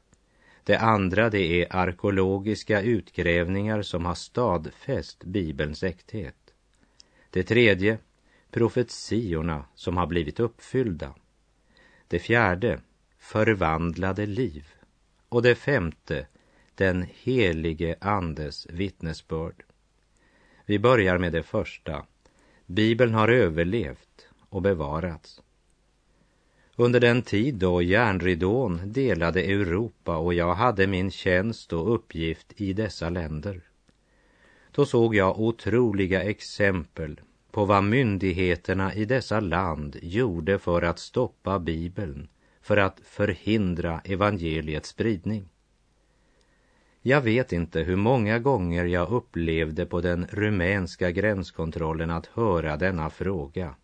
Det 0.64 0.78
andra, 0.78 1.30
det 1.30 1.62
är 1.62 1.76
arkeologiska 1.76 2.82
utgrävningar 2.82 3.82
som 3.82 4.06
har 4.06 4.16
stadfäst 4.16 5.24
Bibelns 5.24 5.84
äkthet. 5.84 6.54
Det 7.30 7.44
tredje, 7.44 7.98
profetiorna 8.52 9.66
som 9.76 9.98
har 9.98 10.08
blivit 10.08 10.40
uppfyllda. 10.40 11.16
Det 12.08 12.20
fjärde, 12.20 12.80
förvandlade 13.18 14.26
liv. 14.26 14.68
Och 15.30 15.42
det 15.42 15.56
femte, 15.56 16.28
den 16.76 17.06
helige 17.14 17.96
Andes 18.02 18.68
vittnesbörd. 18.70 19.64
Vi 20.66 20.80
börjar 20.80 21.18
med 21.18 21.34
det 21.34 21.44
första. 21.44 22.06
Bibeln 22.66 23.14
har 23.14 23.28
överlevt 23.28 24.28
och 24.50 24.62
bevarats. 24.62 25.42
Under 26.76 27.00
den 27.00 27.22
tid 27.22 27.56
då 27.56 27.82
järnridån 27.82 28.82
delade 28.86 29.42
Europa 29.44 30.18
och 30.18 30.34
jag 30.34 30.56
hade 30.56 30.88
min 30.88 31.12
tjänst 31.12 31.74
och 31.74 31.94
uppgift 31.96 32.54
i 32.62 32.74
dessa 32.74 33.10
länder, 33.10 33.62
då 34.72 34.86
såg 34.86 35.16
jag 35.16 35.40
otroliga 35.40 36.24
exempel 36.24 37.22
på 37.52 37.66
vad 37.66 37.84
myndigheterna 37.84 38.94
i 38.94 39.06
dessa 39.06 39.40
land 39.40 40.00
gjorde 40.02 40.60
för 40.60 40.82
att 40.82 41.00
stoppa 41.00 41.60
Bibeln, 41.60 42.28
för 42.62 42.78
att 42.78 43.00
förhindra 43.04 44.02
evangeliets 44.04 44.90
spridning. 44.90 45.50
Jag 47.08 47.22
vet 47.22 47.54
inte 47.54 47.80
hur 47.80 47.96
många 47.96 48.40
gånger 48.40 48.86
jag 48.86 49.10
upplevde 49.10 49.86
på 49.86 50.02
den 50.02 50.28
rumänska 50.32 51.12
gränskontrollen 51.12 52.12
att 52.12 52.26
höra 52.26 52.78
denna 52.78 53.10
fråga. 53.10 53.76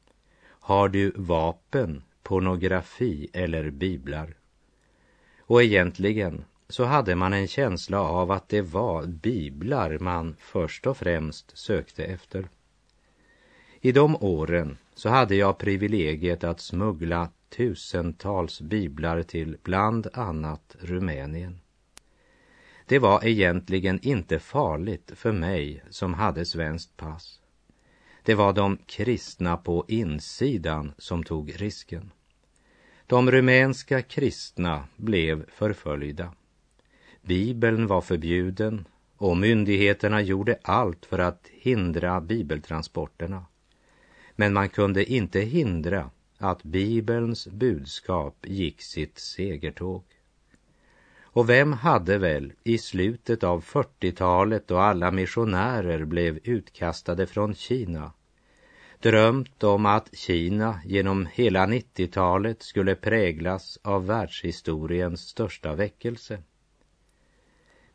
Har 0.44 0.90
du 0.90 1.12
vapen, 1.16 2.04
pornografi 2.24 3.30
eller 3.34 3.70
biblar? 3.70 4.34
Och 5.40 5.64
egentligen 5.64 6.44
så 6.70 6.84
hade 6.84 7.16
man 7.16 7.34
en 7.34 7.48
känsla 7.48 8.02
av 8.02 8.32
att 8.32 8.50
det 8.50 8.62
var 8.62 9.06
biblar 9.06 10.00
man 10.00 10.36
först 10.40 10.88
och 10.88 10.98
främst 10.98 11.58
sökte 11.58 12.04
efter. 12.04 12.50
I 13.82 13.92
de 13.92 14.16
åren 14.16 14.78
så 14.96 15.10
hade 15.10 15.36
jag 15.36 15.58
privilegiet 15.58 16.44
att 16.44 16.60
smuggla 16.60 17.30
tusentals 17.50 18.62
biblar 18.62 19.24
till 19.24 19.58
bland 19.64 20.08
annat 20.14 20.76
Rumänien. 20.80 21.61
Det 22.92 23.00
var 23.00 23.26
egentligen 23.26 24.00
inte 24.02 24.40
farligt 24.40 25.12
för 25.16 25.32
mig 25.32 25.84
som 25.90 26.14
hade 26.14 26.46
svenskt 26.46 26.98
pass. 26.98 27.40
Det 28.24 28.36
var 28.36 28.54
de 28.54 28.78
kristna 28.86 29.58
på 29.58 29.86
insidan 29.88 30.94
som 30.98 31.24
tog 31.24 31.62
risken. 31.62 32.12
De 33.08 33.32
rumänska 33.32 34.02
kristna 34.02 34.88
blev 34.96 35.50
förföljda. 35.50 36.34
Bibeln 37.22 37.88
var 37.88 38.02
förbjuden 38.02 38.88
och 39.18 39.38
myndigheterna 39.38 40.22
gjorde 40.22 40.60
allt 40.62 41.06
för 41.06 41.20
att 41.20 41.48
hindra 41.52 42.22
bibeltransporterna. 42.22 43.46
Men 44.36 44.54
man 44.54 44.70
kunde 44.70 45.06
inte 45.06 45.40
hindra 45.40 46.10
att 46.38 46.64
Bibelns 46.64 47.48
budskap 47.48 48.46
gick 48.48 48.82
sitt 48.82 49.20
segertåg. 49.20 50.04
Och 51.34 51.50
vem 51.50 51.74
hade 51.74 52.18
väl 52.18 52.54
i 52.64 52.78
slutet 52.78 53.44
av 53.44 53.64
40-talet 53.64 54.68
då 54.68 54.78
alla 54.78 55.12
missionärer 55.12 56.06
blev 56.06 56.40
utkastade 56.44 57.28
från 57.28 57.56
Kina 57.56 58.12
drömt 59.02 59.64
om 59.64 59.86
att 59.86 60.16
Kina 60.16 60.82
genom 60.86 61.28
hela 61.34 61.66
90-talet 61.66 62.64
skulle 62.64 62.96
präglas 62.96 63.80
av 63.82 64.06
världshistoriens 64.06 65.22
största 65.22 65.76
väckelse? 65.76 66.44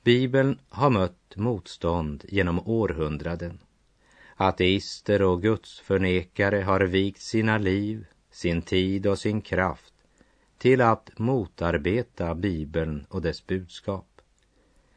Bibeln 0.04 0.58
har 0.68 0.90
mött 0.90 1.36
motstånd 1.36 2.24
genom 2.28 2.68
århundraden. 2.68 3.58
Ateister 4.36 5.22
och 5.22 5.42
gudsförnekare 5.42 6.60
har 6.60 6.80
vikt 6.80 7.20
sina 7.20 7.58
liv, 7.58 8.06
sin 8.30 8.62
tid 8.62 9.06
och 9.06 9.18
sin 9.18 9.40
kraft 9.40 9.94
till 10.58 10.80
att 10.80 11.18
motarbeta 11.18 12.34
Bibeln 12.34 13.06
och 13.08 13.22
dess 13.22 13.46
budskap. 13.46 14.20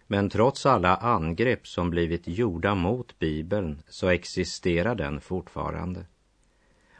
Men 0.07 0.29
trots 0.29 0.65
alla 0.65 0.95
angrepp 0.95 1.67
som 1.67 1.89
blivit 1.89 2.27
gjorda 2.27 2.75
mot 2.75 3.19
Bibeln 3.19 3.81
så 3.89 4.07
existerar 4.07 4.95
den 4.95 5.21
fortfarande. 5.21 6.05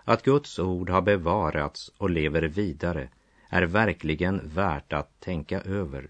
Att 0.04 0.24
Guds 0.24 0.60
ord 0.60 0.90
har 0.90 1.02
bevarats 1.02 1.92
och 1.98 2.10
lever 2.10 2.42
vidare 2.42 3.10
är 3.50 3.64
verkligen 3.64 4.42
värt 4.50 4.94
att 4.94 5.20
tänka 5.20 5.62
över. 5.62 6.10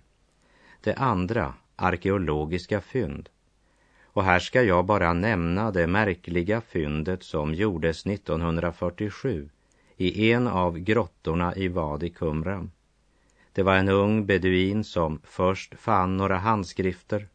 Det 0.82 0.94
andra, 0.94 1.54
arkeologiska 1.76 2.82
fynd. 2.82 3.30
Och 4.04 4.24
här 4.24 4.40
ska 4.40 4.64
jag 4.64 4.86
bara 4.86 5.14
nämna 5.14 5.72
det 5.72 5.88
märkliga 5.88 6.62
fyndet 6.62 7.24
som 7.24 7.54
gjordes 7.54 8.06
1947 8.06 9.50
i 10.00 10.32
en 10.32 10.48
av 10.48 10.78
grottorna 10.78 11.56
i 11.56 11.68
Wadi 11.68 12.10
Kumran. 12.10 12.72
Det 13.54 13.64
var 13.64 13.76
en 13.76 13.90
ung 13.90 14.26
beduin 14.26 14.84
som 14.84 15.22
först 15.24 15.80
fann 15.80 16.18
några 16.18 16.38
handskrifter 16.38 17.28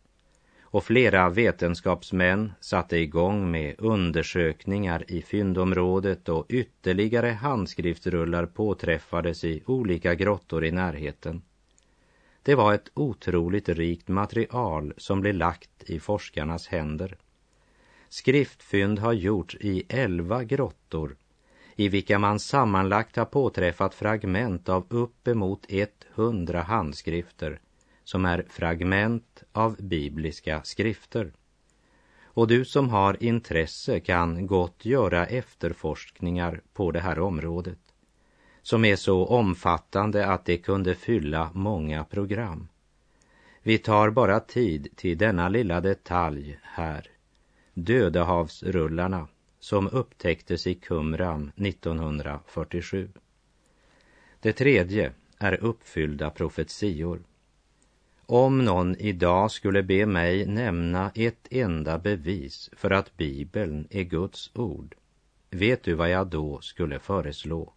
och 0.62 0.84
flera 0.84 1.30
vetenskapsmän 1.30 2.52
satte 2.60 2.96
igång 2.96 3.50
med 3.50 3.74
undersökningar 3.78 5.04
i 5.08 5.22
fyndområdet 5.22 6.28
och 6.28 6.46
ytterligare 6.48 7.28
handskriftsrullar 7.28 8.46
påträffades 8.46 9.44
i 9.44 9.62
olika 9.66 10.14
grottor 10.14 10.64
i 10.64 10.72
närheten. 10.72 11.42
Det 12.42 12.54
var 12.54 12.74
ett 12.74 12.90
otroligt 12.94 13.68
rikt 13.68 14.08
material 14.08 14.94
som 14.96 15.20
blev 15.20 15.34
lagt 15.34 15.90
i 15.90 16.00
forskarnas 16.00 16.66
händer. 16.66 17.16
Skriftfynd 18.08 18.98
har 18.98 19.12
gjorts 19.12 19.56
i 19.60 19.84
elva 19.88 20.44
grottor 20.44 21.16
i 21.76 21.88
vilka 21.88 22.18
man 22.18 22.40
sammanlagt 22.40 23.16
har 23.16 23.24
påträffat 23.24 23.94
fragment 23.94 24.68
av 24.68 24.86
uppemot 24.88 25.66
100 26.14 26.62
handskrifter 26.62 27.60
som 28.04 28.24
är 28.24 28.44
fragment 28.48 29.42
av 29.52 29.76
bibliska 29.78 30.62
skrifter. 30.62 31.32
Och 32.24 32.48
du 32.48 32.64
som 32.64 32.88
har 32.88 33.22
intresse 33.22 34.00
kan 34.00 34.46
gott 34.46 34.84
göra 34.84 35.26
efterforskningar 35.26 36.60
på 36.72 36.90
det 36.90 37.00
här 37.00 37.18
området 37.18 37.78
som 38.64 38.84
är 38.84 38.96
så 38.96 39.26
omfattande 39.26 40.26
att 40.26 40.44
det 40.44 40.56
kunde 40.56 40.94
fylla 40.94 41.50
många 41.54 42.04
program. 42.04 42.68
Vi 43.62 43.78
tar 43.78 44.10
bara 44.10 44.40
tid 44.40 44.88
till 44.96 45.18
denna 45.18 45.48
lilla 45.48 45.80
detalj 45.80 46.58
här. 46.62 47.06
Dödehavsrullarna 47.74 49.28
som 49.64 49.88
upptäcktes 49.88 50.66
i 50.66 50.74
Kumram 50.74 51.52
1947. 51.56 53.08
Det 54.40 54.52
tredje 54.52 55.12
är 55.38 55.64
uppfyllda 55.64 56.30
profetior. 56.30 57.22
Om 58.26 58.64
någon 58.64 58.96
idag 58.96 59.50
skulle 59.50 59.82
be 59.82 60.06
mig 60.06 60.46
nämna 60.46 61.10
ett 61.14 61.48
enda 61.50 61.98
bevis 61.98 62.70
för 62.72 62.90
att 62.90 63.16
Bibeln 63.16 63.86
är 63.90 64.02
Guds 64.02 64.50
ord, 64.54 64.94
vet 65.50 65.82
du 65.82 65.94
vad 65.94 66.10
jag 66.10 66.26
då 66.26 66.60
skulle 66.60 66.98
föreslå? 66.98 67.72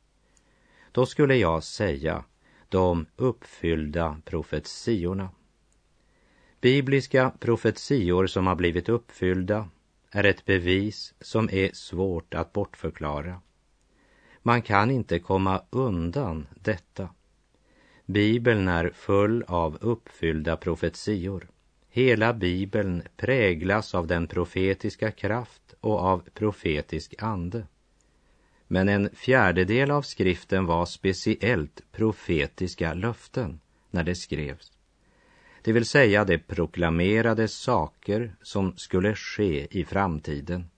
Då 0.92 1.06
skulle 1.06 1.36
jag 1.36 1.64
säga 1.64 2.24
de 2.70 3.06
uppfyllda 3.16 4.22
profetiorna. 4.26 5.30
Bibliska 6.62 7.32
profetior 7.40 8.28
som 8.28 8.48
har 8.48 8.56
blivit 8.56 8.90
uppfyllda 8.90 9.70
är 10.12 10.24
ett 10.24 10.46
bevis 10.46 11.14
som 11.22 11.50
är 11.52 11.72
svårt 11.74 12.34
att 12.34 12.54
bortförklara. 12.54 13.42
Man 14.42 14.62
kan 14.62 14.92
inte 14.92 15.20
komma 15.20 15.62
undan 15.70 16.48
detta. 16.56 17.10
Bibeln 18.06 18.68
är 18.68 18.90
full 18.90 19.44
av 19.48 19.78
uppfyllda 19.82 20.58
profetior. 20.58 21.50
Hela 21.90 22.34
Bibeln 22.34 23.04
präglas 23.18 23.96
av 23.96 24.08
den 24.08 24.28
profetiska 24.28 25.12
kraft 25.12 25.74
och 25.80 26.00
av 26.00 26.30
profetisk 26.34 27.16
ande. 27.18 27.68
Men 28.68 28.90
en 28.90 29.10
fjärdedel 29.14 29.92
av 29.92 30.02
skriften 30.02 30.66
var 30.66 30.86
speciellt 30.86 31.82
profetiska 31.92 32.94
löften 32.94 33.60
när 33.92 34.04
det 34.04 34.16
skrevs. 34.16 34.77
Det 35.68 35.74
vill 35.74 35.86
säga 35.86 36.26
det 36.26 36.38
proklamerade 36.38 37.48
saker 37.48 38.36
som 38.42 38.78
skulle 38.78 39.16
ske 39.16 39.80
i 39.80 39.86
framtiden. 39.86 40.70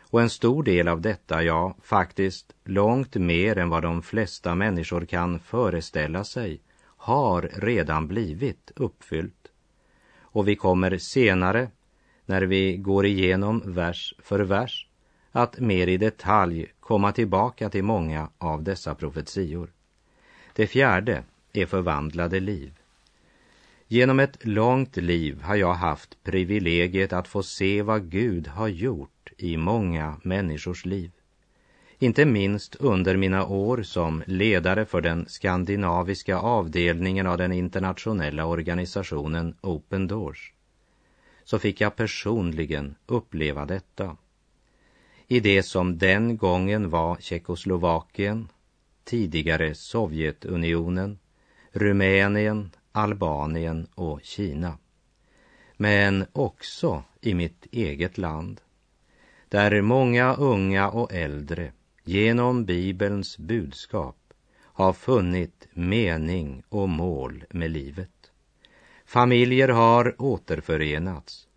Och 0.00 0.22
en 0.22 0.30
stor 0.30 0.62
del 0.62 0.88
av 0.88 1.00
detta, 1.00 1.42
ja, 1.42 1.76
faktiskt 1.82 2.54
långt 2.64 3.14
mer 3.14 3.58
än 3.58 3.68
vad 3.68 3.82
de 3.82 4.02
flesta 4.02 4.54
människor 4.54 5.04
kan 5.04 5.40
föreställa 5.40 6.24
sig, 6.24 6.60
har 6.84 7.50
redan 7.52 8.08
blivit 8.08 8.72
uppfyllt. 8.76 9.48
Och 10.20 10.48
vi 10.48 10.56
kommer 10.56 10.98
senare, 10.98 11.70
när 12.26 12.42
vi 12.42 12.76
går 12.76 13.06
igenom 13.06 13.62
vers 13.66 14.14
för 14.18 14.40
vers, 14.40 14.88
att 15.32 15.60
mer 15.60 15.86
i 15.86 15.96
detalj 15.96 16.72
komma 16.80 17.12
tillbaka 17.12 17.70
till 17.70 17.84
många 17.84 18.28
av 18.38 18.62
dessa 18.62 18.94
profetior. 18.94 19.72
Det 20.52 20.66
fjärde 20.66 21.24
är 21.52 21.66
förvandlade 21.66 22.40
liv. 22.40 22.81
Genom 23.92 24.20
ett 24.20 24.44
långt 24.44 24.96
liv 24.96 25.42
har 25.42 25.56
jag 25.56 25.74
haft 25.74 26.24
privilegiet 26.24 27.12
att 27.12 27.28
få 27.28 27.42
se 27.42 27.82
vad 27.82 28.10
Gud 28.10 28.46
har 28.46 28.68
gjort 28.68 29.32
i 29.38 29.56
många 29.56 30.20
människors 30.22 30.84
liv. 30.84 31.10
Inte 31.98 32.24
minst 32.24 32.74
under 32.74 33.16
mina 33.16 33.46
år 33.46 33.82
som 33.82 34.22
ledare 34.26 34.84
för 34.84 35.00
den 35.00 35.28
skandinaviska 35.28 36.38
avdelningen 36.38 37.26
av 37.26 37.38
den 37.38 37.52
internationella 37.52 38.46
organisationen 38.46 39.56
Open 39.60 40.06
Doors 40.08 40.52
så 41.44 41.58
fick 41.58 41.80
jag 41.80 41.96
personligen 41.96 42.94
uppleva 43.06 43.66
detta. 43.66 44.16
I 45.28 45.40
det 45.40 45.62
som 45.62 45.98
den 45.98 46.36
gången 46.36 46.90
var 46.90 47.16
Tjeckoslovakien, 47.20 48.48
tidigare 49.04 49.74
Sovjetunionen, 49.74 51.18
Rumänien, 51.72 52.70
Albanien 52.92 53.86
och 53.94 54.20
Kina. 54.22 54.78
Men 55.76 56.26
också 56.32 57.04
i 57.20 57.34
mitt 57.34 57.66
eget 57.70 58.18
land, 58.18 58.60
där 59.48 59.82
många 59.82 60.34
unga 60.34 60.90
och 60.90 61.12
äldre 61.12 61.72
genom 62.04 62.64
Bibelns 62.64 63.38
budskap 63.38 64.16
har 64.58 64.92
funnit 64.92 65.68
mening 65.72 66.62
och 66.68 66.88
mål 66.88 67.44
med 67.50 67.70
livet. 67.70 68.32
Familjer 69.04 69.68
har 69.68 70.22
återförenats. 70.22 71.48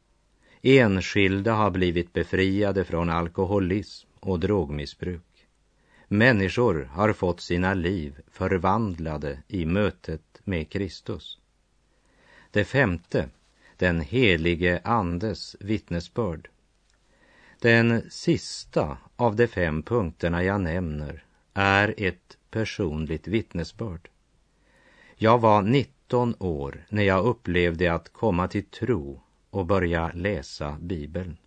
Enskilda 0.62 1.54
har 1.54 1.72
blivit 1.72 2.14
befriade 2.14 2.84
från 2.84 3.10
alkoholism 3.10 4.10
och 4.20 4.40
drogmissbruk. 4.40 5.48
Människor 6.08 6.90
har 6.92 7.14
fått 7.14 7.42
sina 7.42 7.74
liv 7.74 8.20
förvandlade 8.28 9.44
i 9.48 9.66
mötet 9.66 10.35
med 10.46 10.70
Kristus. 10.70 11.40
Det 12.52 12.66
femte, 12.66 13.30
den 13.78 14.02
helige 14.02 14.82
Andes 14.84 15.56
vittnesbörd. 15.60 16.50
Den 17.60 18.10
sista 18.10 18.98
av 19.16 19.36
de 19.36 19.48
fem 19.48 19.84
punkterna 19.84 20.44
jag 20.44 20.62
nämner 20.62 21.24
är 21.54 21.94
ett 21.98 22.38
personligt 22.52 23.28
vittnesbörd. 23.28 24.10
Jag 25.16 25.42
var 25.42 25.62
19 25.62 26.36
år 26.40 26.86
när 26.90 27.04
jag 27.04 27.26
upplevde 27.26 27.94
att 27.94 28.14
komma 28.14 28.48
till 28.48 28.66
tro 28.66 29.22
och 29.50 29.66
börja 29.66 30.12
läsa 30.14 30.78
Bibeln. 30.82 31.38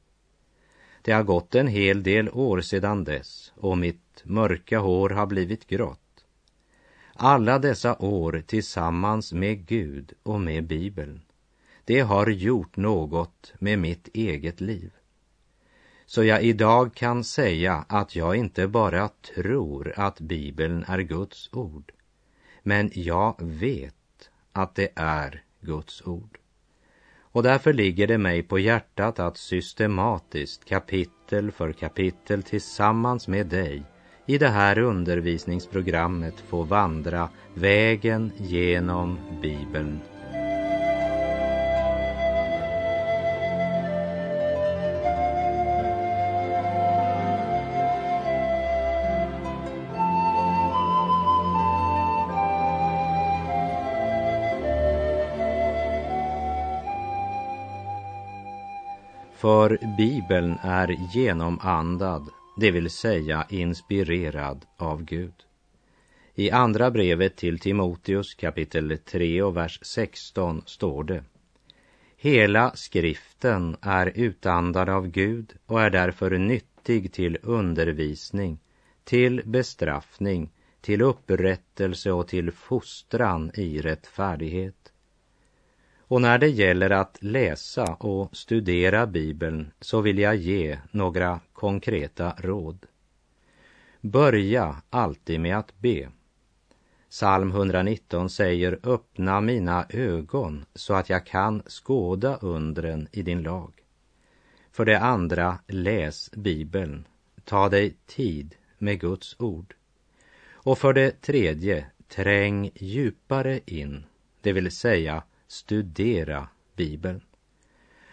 Det 1.02 1.12
har 1.12 1.22
gått 1.22 1.54
en 1.54 1.68
hel 1.68 2.02
del 2.02 2.28
år 2.28 2.60
sedan 2.60 3.04
dess 3.04 3.52
och 3.56 3.78
mitt 3.78 4.22
mörka 4.24 4.78
hår 4.78 5.10
har 5.10 5.26
blivit 5.26 5.66
grått. 5.66 6.07
Alla 7.20 7.58
dessa 7.58 7.96
år 7.98 8.42
tillsammans 8.46 9.32
med 9.32 9.66
Gud 9.66 10.12
och 10.22 10.40
med 10.40 10.66
Bibeln, 10.66 11.20
det 11.84 12.00
har 12.00 12.26
gjort 12.26 12.76
något 12.76 13.52
med 13.58 13.78
mitt 13.78 14.08
eget 14.14 14.60
liv. 14.60 14.90
Så 16.06 16.24
jag 16.24 16.42
idag 16.42 16.94
kan 16.94 17.24
säga 17.24 17.84
att 17.88 18.16
jag 18.16 18.36
inte 18.36 18.68
bara 18.68 19.08
tror 19.08 19.92
att 19.96 20.20
Bibeln 20.20 20.84
är 20.88 20.98
Guds 20.98 21.48
ord, 21.52 21.92
men 22.62 22.90
jag 22.94 23.34
vet 23.38 24.30
att 24.52 24.74
det 24.74 24.88
är 24.94 25.42
Guds 25.60 26.06
ord. 26.06 26.38
Och 27.20 27.42
därför 27.42 27.72
ligger 27.72 28.06
det 28.06 28.18
mig 28.18 28.42
på 28.42 28.58
hjärtat 28.58 29.18
att 29.18 29.36
systematiskt 29.36 30.64
kapitel 30.64 31.52
för 31.52 31.72
kapitel 31.72 32.42
tillsammans 32.42 33.28
med 33.28 33.46
dig 33.46 33.82
i 34.28 34.38
det 34.38 34.48
här 34.48 34.78
undervisningsprogrammet 34.78 36.34
få 36.48 36.62
vandra 36.62 37.28
vägen 37.54 38.32
genom 38.36 39.18
Bibeln. 39.42 40.00
För 59.36 59.78
Bibeln 59.96 60.58
är 60.62 60.96
genomandad 61.14 62.30
det 62.60 62.70
vill 62.70 62.90
säga 62.90 63.46
inspirerad 63.48 64.66
av 64.76 65.04
Gud. 65.04 65.34
I 66.34 66.50
andra 66.50 66.90
brevet 66.90 67.36
till 67.36 67.58
Timoteus 67.58 68.34
kapitel 68.34 68.98
3 68.98 69.42
och 69.42 69.56
vers 69.56 69.78
16 69.82 70.62
står 70.66 71.04
det 71.04 71.24
Hela 72.16 72.72
skriften 72.74 73.76
är 73.80 74.12
utandad 74.14 74.88
av 74.88 75.08
Gud 75.08 75.52
och 75.66 75.82
är 75.82 75.90
därför 75.90 76.30
nyttig 76.38 77.12
till 77.12 77.38
undervisning, 77.42 78.58
till 79.04 79.42
bestraffning, 79.44 80.50
till 80.80 81.02
upprättelse 81.02 82.12
och 82.12 82.28
till 82.28 82.52
fostran 82.52 83.50
i 83.54 83.80
rättfärdighet 83.80 84.77
och 86.08 86.22
när 86.22 86.38
det 86.38 86.48
gäller 86.48 86.90
att 86.90 87.18
läsa 87.20 87.94
och 87.94 88.36
studera 88.36 89.06
Bibeln 89.06 89.70
så 89.80 90.00
vill 90.00 90.18
jag 90.18 90.36
ge 90.36 90.78
några 90.90 91.40
konkreta 91.52 92.34
råd. 92.38 92.86
Börja 94.00 94.82
alltid 94.90 95.40
med 95.40 95.58
att 95.58 95.78
be. 95.78 96.08
Psalm 97.10 97.50
119 97.50 98.30
säger 98.30 98.78
öppna 98.82 99.40
mina 99.40 99.86
ögon 99.88 100.64
så 100.74 100.94
att 100.94 101.10
jag 101.10 101.26
kan 101.26 101.62
skåda 101.66 102.36
undren 102.36 103.08
i 103.12 103.22
din 103.22 103.42
lag. 103.42 103.72
För 104.72 104.84
det 104.84 105.00
andra, 105.00 105.58
läs 105.66 106.30
Bibeln. 106.32 107.04
Ta 107.44 107.68
dig 107.68 107.96
tid 108.06 108.54
med 108.78 109.00
Guds 109.00 109.36
ord. 109.38 109.74
Och 110.50 110.78
för 110.78 110.92
det 110.92 111.20
tredje, 111.20 111.86
träng 112.08 112.70
djupare 112.74 113.60
in, 113.66 114.04
det 114.40 114.52
vill 114.52 114.70
säga 114.70 115.22
studera 115.48 116.48
Bibeln. 116.76 117.20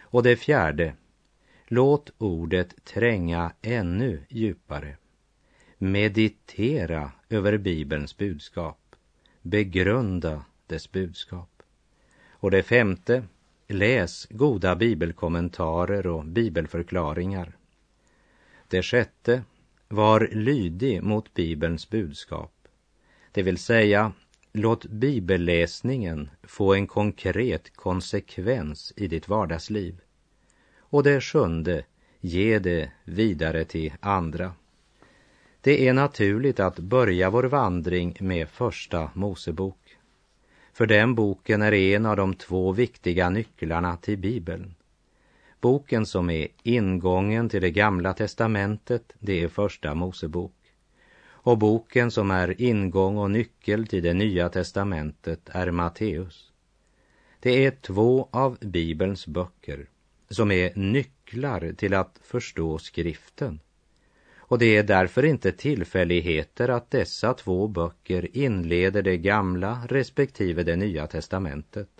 Och 0.00 0.22
det 0.22 0.36
fjärde, 0.36 0.94
låt 1.66 2.10
ordet 2.18 2.84
tränga 2.84 3.52
ännu 3.62 4.22
djupare. 4.28 4.96
Meditera 5.78 7.12
över 7.28 7.56
Bibelns 7.58 8.16
budskap. 8.16 8.96
Begrunda 9.42 10.44
dess 10.66 10.92
budskap. 10.92 11.62
Och 12.30 12.50
det 12.50 12.62
femte, 12.62 13.24
läs 13.66 14.26
goda 14.30 14.76
bibelkommentarer 14.76 16.06
och 16.06 16.24
bibelförklaringar. 16.24 17.56
Det 18.68 18.82
sjätte, 18.82 19.42
var 19.88 20.28
lydig 20.32 21.02
mot 21.02 21.34
Bibelns 21.34 21.90
budskap. 21.90 22.52
Det 23.32 23.42
vill 23.42 23.58
säga, 23.58 24.12
låt 24.56 24.86
bibelläsningen 24.86 26.30
få 26.42 26.74
en 26.74 26.86
konkret 26.86 27.76
konsekvens 27.76 28.92
i 28.96 29.08
ditt 29.08 29.28
vardagsliv. 29.28 30.00
Och 30.78 31.02
det 31.02 31.20
sjunde, 31.20 31.84
ge 32.20 32.58
det 32.58 32.90
vidare 33.04 33.64
till 33.64 33.92
andra. 34.00 34.52
Det 35.60 35.88
är 35.88 35.92
naturligt 35.92 36.60
att 36.60 36.78
börja 36.78 37.30
vår 37.30 37.44
vandring 37.44 38.16
med 38.20 38.48
Första 38.48 39.10
Mosebok. 39.14 39.96
För 40.72 40.86
den 40.86 41.14
boken 41.14 41.62
är 41.62 41.72
en 41.72 42.06
av 42.06 42.16
de 42.16 42.34
två 42.34 42.72
viktiga 42.72 43.30
nycklarna 43.30 43.96
till 43.96 44.18
Bibeln. 44.18 44.74
Boken 45.60 46.06
som 46.06 46.30
är 46.30 46.48
ingången 46.62 47.48
till 47.48 47.62
det 47.62 47.70
gamla 47.70 48.12
testamentet, 48.12 49.12
det 49.18 49.42
är 49.42 49.48
Första 49.48 49.94
Mosebok. 49.94 50.55
Och 51.46 51.58
boken 51.58 52.10
som 52.10 52.30
är 52.30 52.60
ingång 52.62 53.16
och 53.18 53.30
nyckel 53.30 53.86
till 53.86 54.02
det 54.02 54.14
nya 54.14 54.48
testamentet 54.48 55.40
är 55.52 55.70
Matteus. 55.70 56.52
Det 57.40 57.66
är 57.66 57.70
två 57.70 58.28
av 58.30 58.58
Bibelns 58.60 59.26
böcker 59.26 59.88
som 60.28 60.50
är 60.50 60.72
nycklar 60.74 61.72
till 61.72 61.94
att 61.94 62.20
förstå 62.22 62.78
skriften. 62.78 63.60
Och 64.36 64.58
det 64.58 64.76
är 64.76 64.82
därför 64.82 65.24
inte 65.24 65.52
tillfälligheter 65.52 66.68
att 66.68 66.90
dessa 66.90 67.34
två 67.34 67.68
böcker 67.68 68.36
inleder 68.36 69.02
det 69.02 69.16
gamla 69.16 69.82
respektive 69.88 70.62
det 70.62 70.76
nya 70.76 71.06
testamentet. 71.06 71.90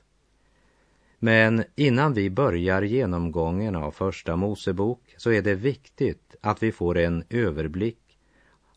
Men 1.19 1.65
innan 1.75 2.15
vi 2.15 2.31
börjar 2.31 2.83
genomgången 2.83 3.77
av 3.77 3.91
Första 3.91 4.37
Mosebok 4.37 5.15
så 5.17 5.31
är 5.33 5.43
det 5.43 5.55
viktigt 5.55 6.37
att 6.41 6.63
vi 6.63 6.73
får 6.73 6.99
en 6.99 7.25
överblick 7.31 8.06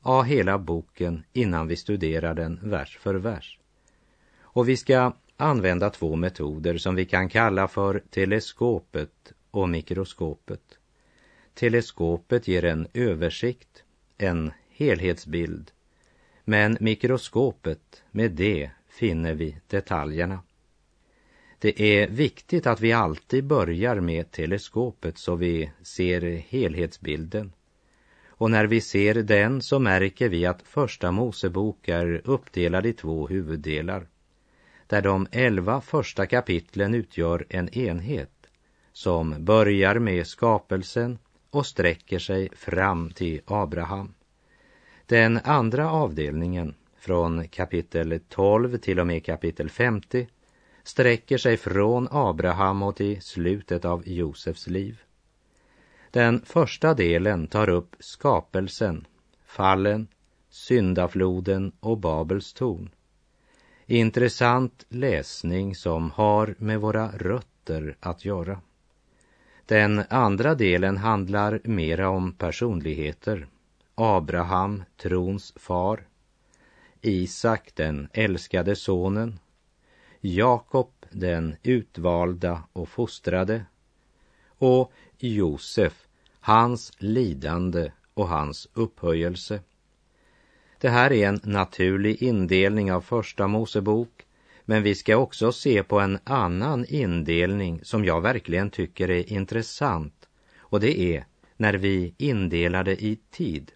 av 0.09 0.23
hela 0.23 0.57
boken 0.57 1.23
innan 1.33 1.67
vi 1.67 1.75
studerar 1.75 2.33
den 2.33 2.59
vers 2.63 2.97
för 2.97 3.15
vers. 3.15 3.59
Och 4.41 4.69
vi 4.69 4.77
ska 4.77 5.13
använda 5.37 5.89
två 5.89 6.15
metoder 6.15 6.77
som 6.77 6.95
vi 6.95 7.05
kan 7.05 7.29
kalla 7.29 7.67
för 7.67 8.03
teleskopet 8.09 9.33
och 9.51 9.69
mikroskopet. 9.69 10.79
Teleskopet 11.53 12.47
ger 12.47 12.65
en 12.65 12.87
översikt, 12.93 13.83
en 14.17 14.51
helhetsbild, 14.69 15.71
men 16.45 16.77
mikroskopet, 16.79 18.03
med 18.11 18.31
det 18.31 18.69
finner 18.87 19.33
vi 19.33 19.57
detaljerna. 19.67 20.43
Det 21.59 21.81
är 21.81 22.07
viktigt 22.07 22.67
att 22.67 22.81
vi 22.81 22.93
alltid 22.93 23.43
börjar 23.43 23.99
med 23.99 24.31
teleskopet 24.31 25.17
så 25.17 25.35
vi 25.35 25.71
ser 25.81 26.21
helhetsbilden. 26.37 27.51
Och 28.39 28.51
när 28.51 28.65
vi 28.65 28.81
ser 28.81 29.13
den 29.13 29.61
så 29.61 29.79
märker 29.79 30.29
vi 30.29 30.45
att 30.45 30.61
Första 30.61 31.11
Mosebok 31.11 31.87
är 31.87 32.21
uppdelad 32.23 32.85
i 32.85 32.93
två 32.93 33.27
huvuddelar. 33.27 34.07
Där 34.87 35.01
de 35.01 35.27
elva 35.31 35.81
första 35.81 36.25
kapitlen 36.25 36.93
utgör 36.93 37.45
en 37.49 37.69
enhet 37.69 38.47
som 38.93 39.45
börjar 39.45 39.99
med 39.99 40.27
skapelsen 40.27 41.17
och 41.49 41.65
sträcker 41.65 42.19
sig 42.19 42.49
fram 42.55 43.11
till 43.11 43.41
Abraham. 43.45 44.13
Den 45.05 45.39
andra 45.43 45.91
avdelningen, 45.91 46.73
från 46.99 47.47
kapitel 47.47 48.19
12 48.29 48.77
till 48.77 48.99
och 48.99 49.07
med 49.07 49.25
kapitel 49.25 49.69
50, 49.69 50.27
sträcker 50.83 51.37
sig 51.37 51.57
från 51.57 52.07
Abraham 52.11 52.83
och 52.83 52.95
till 52.95 53.21
slutet 53.21 53.85
av 53.85 54.07
Josefs 54.07 54.67
liv. 54.67 55.01
Den 56.11 56.41
första 56.45 56.93
delen 56.93 57.47
tar 57.47 57.69
upp 57.69 57.95
skapelsen, 57.99 59.07
fallen, 59.45 60.07
syndafloden 60.49 61.71
och 61.79 61.97
Babels 61.97 62.53
torn. 62.53 62.89
Intressant 63.85 64.85
läsning 64.89 65.75
som 65.75 66.11
har 66.11 66.55
med 66.57 66.81
våra 66.81 67.11
rötter 67.11 67.97
att 67.99 68.25
göra. 68.25 68.61
Den 69.65 70.03
andra 70.09 70.55
delen 70.55 70.97
handlar 70.97 71.61
mera 71.63 72.09
om 72.09 72.33
personligheter. 72.33 73.47
Abraham, 73.95 74.83
trons 74.97 75.53
far. 75.55 76.07
Isak, 77.01 77.71
den 77.75 78.09
älskade 78.13 78.75
sonen. 78.75 79.39
Jakob, 80.21 80.91
den 81.11 81.55
utvalda 81.63 82.63
och 82.73 82.89
fostrade. 82.89 83.65
Och 84.59 84.91
Josef, 85.17 86.07
hans 86.39 86.91
lidande 86.97 87.91
och 88.13 88.27
hans 88.27 88.67
upphöjelse. 88.73 89.59
Det 90.81 90.89
här 90.89 91.11
är 91.11 91.27
en 91.27 91.39
naturlig 91.43 92.23
indelning 92.23 92.91
av 92.91 93.01
Första 93.01 93.47
Mosebok 93.47 94.25
men 94.69 94.83
vi 94.83 94.95
ska 94.95 95.17
också 95.17 95.51
se 95.51 95.83
på 95.83 95.99
en 95.99 96.19
annan 96.23 96.85
indelning 96.85 97.79
som 97.83 98.05
jag 98.05 98.21
verkligen 98.21 98.69
tycker 98.69 99.09
är 99.09 99.33
intressant. 99.33 100.27
Och 100.57 100.79
det 100.79 100.99
är 100.99 101.25
när 101.57 101.73
vi 101.73 102.13
indelar 102.17 102.83
det 102.83 103.03
i 103.03 103.19
tid. 103.31 103.71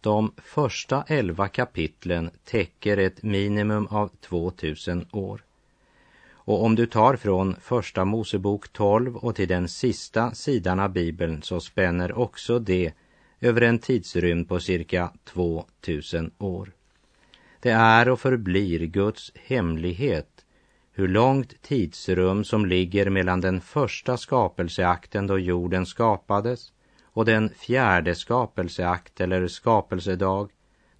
De 0.00 0.32
första 0.36 1.04
elva 1.08 1.48
kapitlen 1.48 2.30
täcker 2.44 2.96
ett 2.96 3.22
minimum 3.22 3.86
av 3.86 4.10
2000 4.20 5.06
år. 5.12 5.44
Och 6.44 6.64
om 6.64 6.74
du 6.74 6.86
tar 6.86 7.16
från 7.16 7.56
Första 7.60 8.04
Mosebok 8.04 8.72
12 8.72 9.16
och 9.16 9.34
till 9.36 9.48
den 9.48 9.68
sista 9.68 10.30
sidan 10.30 10.80
av 10.80 10.92
Bibeln 10.92 11.42
så 11.42 11.60
spänner 11.60 12.18
också 12.18 12.58
det 12.58 12.92
över 13.40 13.60
en 13.60 13.78
tidsrymd 13.78 14.48
på 14.48 14.60
cirka 14.60 15.12
2000 15.24 16.30
år. 16.38 16.72
Det 17.60 17.70
är 17.70 18.08
och 18.08 18.20
förblir 18.20 18.86
Guds 18.86 19.32
hemlighet 19.34 20.44
hur 20.92 21.08
långt 21.08 21.62
tidsrum 21.62 22.44
som 22.44 22.66
ligger 22.66 23.10
mellan 23.10 23.40
den 23.40 23.60
första 23.60 24.16
skapelseakten 24.16 25.26
då 25.26 25.38
jorden 25.38 25.86
skapades 25.86 26.72
och 27.02 27.24
den 27.24 27.48
fjärde 27.48 28.14
skapelseakt 28.14 29.20
eller 29.20 29.48
skapelsedag 29.48 30.50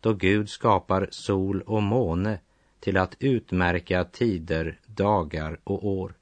då 0.00 0.12
Gud 0.12 0.48
skapar 0.48 1.08
sol 1.10 1.62
och 1.62 1.82
måne 1.82 2.38
till 2.84 2.96
att 2.96 3.16
utmärka 3.18 4.04
tider, 4.04 4.78
dagar 4.86 5.58
och 5.64 5.86
år. 5.86 6.14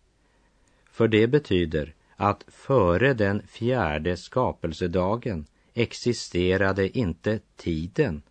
För 0.91 1.09
det 1.09 1.27
betyder 1.27 1.95
att 2.17 2.45
före 2.49 3.15
den 3.15 3.43
fjärde 3.47 4.17
skapelsedagen 4.17 5.47
existerade 5.75 6.99
inte 6.99 7.41
tiden 7.57 8.23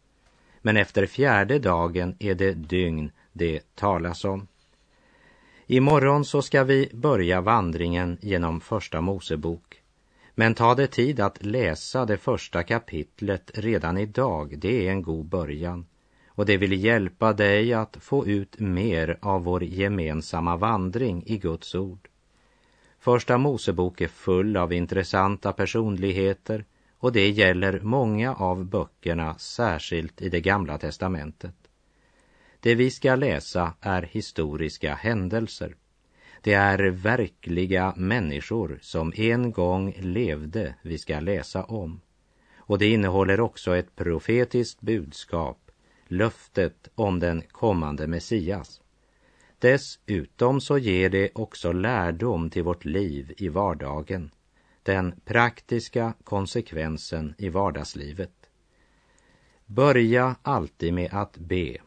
men 0.61 0.77
efter 0.77 1.05
fjärde 1.05 1.59
dagen 1.59 2.15
är 2.19 2.35
det 2.35 2.53
dygn 2.53 3.11
det 3.33 3.75
talas 3.75 4.25
om. 4.25 4.47
Imorgon 5.67 6.25
så 6.25 6.41
ska 6.41 6.63
vi 6.63 6.89
börja 6.93 7.41
vandringen 7.41 8.17
genom 8.21 8.61
Första 8.61 9.01
Mosebok. 9.01 9.81
Men 10.35 10.53
ta 10.53 10.75
det 10.75 10.87
tid 10.87 11.19
att 11.19 11.43
läsa 11.43 12.05
det 12.05 12.17
första 12.17 12.63
kapitlet 12.63 13.51
redan 13.53 13.97
idag, 13.97 14.55
det 14.57 14.87
är 14.87 14.91
en 14.91 15.01
god 15.01 15.25
början. 15.25 15.85
Och 16.35 16.45
det 16.45 16.57
vill 16.57 16.83
hjälpa 16.83 17.33
dig 17.33 17.73
att 17.73 17.97
få 18.01 18.27
ut 18.27 18.59
mer 18.59 19.17
av 19.21 19.43
vår 19.43 19.63
gemensamma 19.63 20.57
vandring 20.57 21.23
i 21.25 21.37
Guds 21.37 21.75
ord. 21.75 22.07
Första 22.99 23.37
Mosebok 23.37 24.01
är 24.01 24.07
full 24.07 24.57
av 24.57 24.73
intressanta 24.73 25.53
personligheter 25.53 26.65
och 26.97 27.11
det 27.11 27.29
gäller 27.29 27.79
många 27.79 28.35
av 28.35 28.65
böckerna, 28.65 29.37
särskilt 29.37 30.21
i 30.21 30.29
det 30.29 30.41
gamla 30.41 30.77
testamentet. 30.77 31.55
Det 32.59 32.75
vi 32.75 32.91
ska 32.91 33.15
läsa 33.15 33.73
är 33.81 34.01
historiska 34.01 34.93
händelser. 34.93 35.75
Det 36.41 36.53
är 36.53 36.79
verkliga 36.89 37.93
människor 37.97 38.79
som 38.81 39.13
en 39.15 39.51
gång 39.51 39.95
levde 39.99 40.75
vi 40.81 40.97
ska 40.97 41.19
läsa 41.19 41.63
om. 41.63 42.01
Och 42.57 42.77
det 42.77 42.87
innehåller 42.87 43.39
också 43.39 43.75
ett 43.75 43.95
profetiskt 43.95 44.81
budskap, 44.81 45.70
löftet 46.11 46.89
om 46.95 47.19
den 47.19 47.41
kommande 47.41 48.07
Messias. 48.07 48.81
Dessutom 49.59 50.61
så 50.61 50.77
ger 50.77 51.09
det 51.09 51.29
också 51.35 51.71
lärdom 51.71 52.49
till 52.49 52.63
vårt 52.63 52.85
liv 52.85 53.33
i 53.37 53.49
vardagen 53.49 54.31
den 54.83 55.19
praktiska 55.25 56.13
konsekvensen 56.23 57.35
i 57.37 57.49
vardagslivet. 57.49 58.49
Börja 59.65 60.35
alltid 60.41 60.93
med 60.93 61.13
att 61.13 61.37
be. 61.37 61.77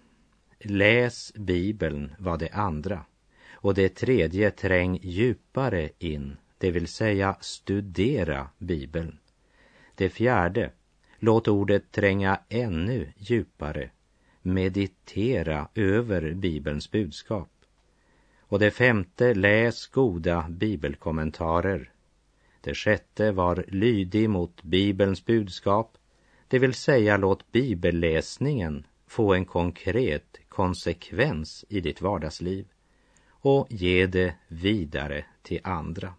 Läs 0.58 1.32
Bibeln 1.34 2.14
var 2.18 2.38
det 2.38 2.50
andra. 2.50 3.04
Och 3.52 3.74
det 3.74 3.88
tredje, 3.88 4.50
träng 4.50 4.98
djupare 5.02 5.90
in, 5.98 6.36
det 6.58 6.70
vill 6.70 6.88
säga 6.88 7.36
studera 7.40 8.50
Bibeln. 8.58 9.18
Det 9.94 10.10
fjärde, 10.10 10.70
låt 11.18 11.48
ordet 11.48 11.92
tränga 11.92 12.40
ännu 12.48 13.12
djupare, 13.16 13.90
meditera 14.44 15.68
över 15.74 16.32
Bibelns 16.34 16.90
budskap. 16.90 17.50
Och 18.40 18.58
det 18.58 18.70
femte, 18.70 19.34
läs 19.34 19.86
goda 19.86 20.46
bibelkommentarer. 20.48 21.90
Det 22.60 22.74
sjätte 22.74 23.32
var 23.32 23.64
lydig 23.68 24.30
mot 24.30 24.62
Bibelns 24.62 25.24
budskap, 25.24 25.98
det 26.48 26.58
vill 26.58 26.74
säga 26.74 27.16
låt 27.16 27.52
bibelläsningen 27.52 28.86
få 29.06 29.34
en 29.34 29.44
konkret 29.44 30.38
konsekvens 30.48 31.64
i 31.68 31.80
ditt 31.80 32.00
vardagsliv 32.00 32.66
och 33.28 33.66
ge 33.70 34.06
det 34.06 34.34
vidare 34.48 35.24
till 35.42 35.60
andra. 35.64 36.14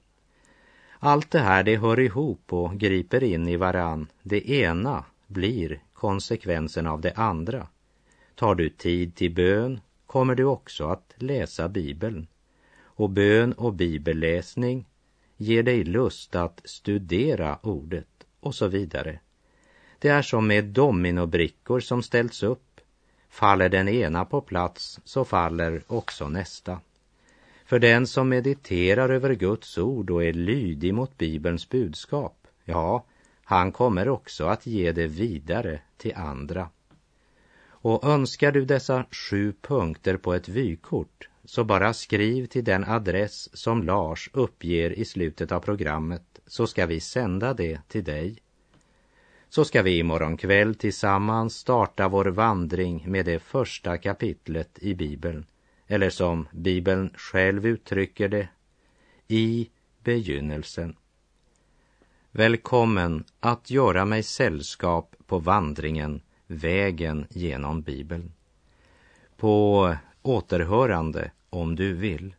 Allt 1.00 1.32
det 1.32 1.40
här 1.40 1.64
det 1.64 1.78
hör 1.78 2.00
ihop 2.00 2.54
och 2.54 2.78
griper 2.78 3.24
in 3.24 3.48
i 3.48 3.56
varann. 3.56 4.08
Det 4.24 4.50
ena 4.50 5.06
blir 5.28 5.84
konsekvensen 5.94 6.88
av 6.88 7.02
det 7.02 7.14
andra. 7.14 7.68
Tar 8.36 8.56
du 8.56 8.70
tid 8.70 9.16
till 9.16 9.34
bön 9.34 9.80
kommer 10.06 10.36
du 10.36 10.44
också 10.44 10.88
att 10.88 11.14
läsa 11.16 11.70
Bibeln. 11.70 12.28
Och 12.84 13.10
bön 13.10 13.54
och 13.54 13.74
bibelläsning 13.74 14.86
ger 15.38 15.64
dig 15.64 15.84
lust 15.84 16.36
att 16.36 16.62
studera 16.64 17.60
ordet 17.64 18.08
och 18.40 18.56
så 18.56 18.68
vidare. 18.68 19.20
Det 20.00 20.10
är 20.10 20.22
som 20.22 20.48
med 20.48 20.66
dominobrickor 20.66 21.80
som 21.80 22.04
ställts 22.04 22.44
upp. 22.44 22.82
Faller 23.30 23.70
den 23.70 23.88
ena 23.88 24.26
på 24.26 24.42
plats 24.42 25.00
så 25.04 25.26
faller 25.26 25.82
också 25.88 26.30
nästa. 26.30 26.80
För 27.66 27.80
den 27.80 28.08
som 28.08 28.30
mediterar 28.30 29.10
över 29.10 29.34
Guds 29.34 29.78
ord 29.78 30.10
och 30.10 30.24
är 30.24 30.34
lydig 30.34 30.94
mot 30.94 31.18
Bibelns 31.18 31.70
budskap, 31.70 32.48
ja, 32.66 33.06
han 33.44 33.72
kommer 33.72 34.10
också 34.10 34.46
att 34.46 34.66
ge 34.66 34.92
det 34.92 35.08
vidare 35.08 35.80
till 35.98 36.16
andra. 36.16 36.70
Och 37.86 38.04
önskar 38.04 38.52
du 38.52 38.66
dessa 38.66 39.06
sju 39.12 39.54
punkter 39.62 40.18
på 40.18 40.34
ett 40.34 40.50
vykort 40.50 41.30
så 41.44 41.64
bara 41.64 41.94
skriv 41.94 42.46
till 42.46 42.64
den 42.64 42.84
adress 42.84 43.58
som 43.58 43.84
Lars 43.84 44.30
uppger 44.34 44.92
i 44.92 45.06
slutet 45.06 45.52
av 45.52 45.60
programmet 45.60 46.40
så 46.48 46.68
ska 46.68 46.86
vi 46.86 47.00
sända 47.00 47.54
det 47.54 47.82
till 47.88 48.04
dig. 48.04 48.38
Så 49.50 49.66
ska 49.66 49.82
vi 49.82 50.00
imorgon 50.00 50.38
kväll 50.38 50.76
tillsammans 50.76 51.56
starta 51.56 52.08
vår 52.08 52.26
vandring 52.26 53.04
med 53.08 53.26
det 53.26 53.40
första 53.40 53.98
kapitlet 53.98 54.80
i 54.80 54.96
Bibeln 54.96 55.46
eller 55.88 56.10
som 56.10 56.48
Bibeln 56.52 57.10
själv 57.16 57.66
uttrycker 57.66 58.28
det, 58.28 58.48
i 59.28 59.70
begynnelsen. 60.04 60.96
Välkommen 62.32 63.24
att 63.40 63.72
göra 63.72 64.06
mig 64.06 64.24
sällskap 64.24 65.16
på 65.26 65.40
vandringen, 65.40 66.22
vägen 66.48 67.28
genom 67.30 67.82
Bibeln. 67.82 68.32
På 69.38 69.96
återhörande 70.22 71.32
om 71.50 71.76
du 71.76 71.94
vill. 71.94 72.36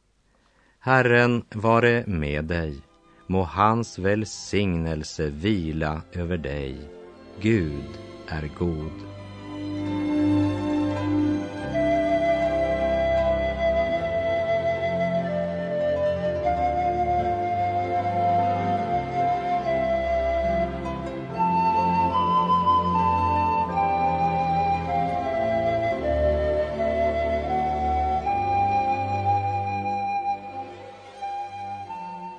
Herren 0.78 1.44
vare 1.54 2.04
med 2.06 2.44
dig. 2.44 2.80
Må 3.26 3.42
hans 3.42 3.98
välsignelse 3.98 5.30
vila 5.30 6.02
över 6.12 6.36
dig. 6.36 6.90
Gud 7.40 7.98
är 8.28 8.50
god. 8.58 9.15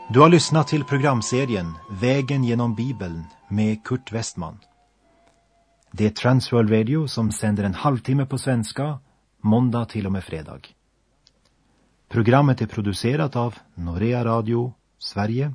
Du 0.10 0.20
har 0.20 0.30
lyssnat 0.30 0.68
till 0.68 0.84
programserien 0.84 1.74
Vägen 1.90 2.44
genom 2.44 2.76
Bibeln 2.76 3.24
med 3.48 3.84
Kurt 3.84 4.12
Westman. 4.12 4.60
Det 5.92 6.06
är 6.06 6.10
Transworld 6.10 6.72
Radio 6.72 7.08
som 7.08 7.32
sänder 7.32 7.64
en 7.64 7.74
halvtimme 7.74 8.26
på 8.26 8.38
svenska, 8.38 9.00
måndag 9.42 9.86
till 9.86 10.06
och 10.06 10.12
med 10.12 10.24
fredag. 10.24 10.60
Programmet 12.10 12.62
är 12.62 12.66
producerat 12.66 13.36
av 13.36 13.56
Norea 13.74 14.26
Radio 14.26 14.74
Sverige, 15.00 15.54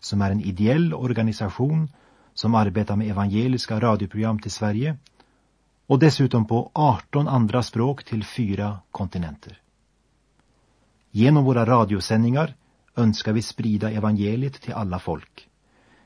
som 0.00 0.22
är 0.22 0.30
en 0.30 0.40
ideell 0.40 0.94
organisation 0.94 1.88
som 2.34 2.54
arbetar 2.54 2.96
med 2.96 3.10
evangeliska 3.10 3.80
radioprogram 3.80 4.38
till 4.38 4.52
Sverige 4.52 4.96
och 5.86 5.98
dessutom 5.98 6.46
på 6.46 6.70
18 6.74 7.28
andra 7.28 7.62
språk 7.62 8.04
till 8.04 8.24
fyra 8.24 8.78
kontinenter. 8.90 9.60
Genom 11.10 11.44
våra 11.44 11.66
radiosändningar 11.66 12.54
önskar 12.96 13.32
vi 13.32 13.42
sprida 13.42 13.90
evangeliet 13.90 14.60
till 14.60 14.72
alla 14.72 14.98
folk. 14.98 15.48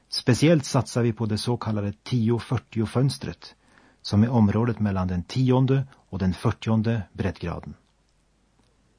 Speciellt 0.08 0.64
satsar 0.64 1.02
vi 1.02 1.12
på 1.12 1.26
det 1.26 1.38
så 1.38 1.56
kallade 1.56 1.90
10-40-fönstret 1.90 3.54
som 4.02 4.22
är 4.22 4.28
området 4.28 4.80
mellan 4.80 5.08
den 5.08 5.22
tionde 5.22 5.86
och 5.94 6.18
den 6.18 6.34
fyrtionde 6.34 7.02
breddgraden. 7.12 7.74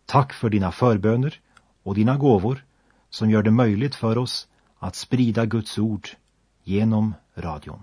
Tack 0.06 0.34
för 0.34 0.50
dina 0.50 0.71
förböner 0.71 1.39
och 1.84 1.95
dina 1.95 2.17
gåvor 2.17 2.65
som 3.10 3.30
gör 3.30 3.43
det 3.43 3.52
möjligt 3.52 3.95
för 3.95 4.17
oss 4.17 4.48
att 4.80 4.95
sprida 4.95 5.45
Guds 5.45 5.80
ord 5.80 6.10
genom 6.63 7.13
radion. 7.36 7.82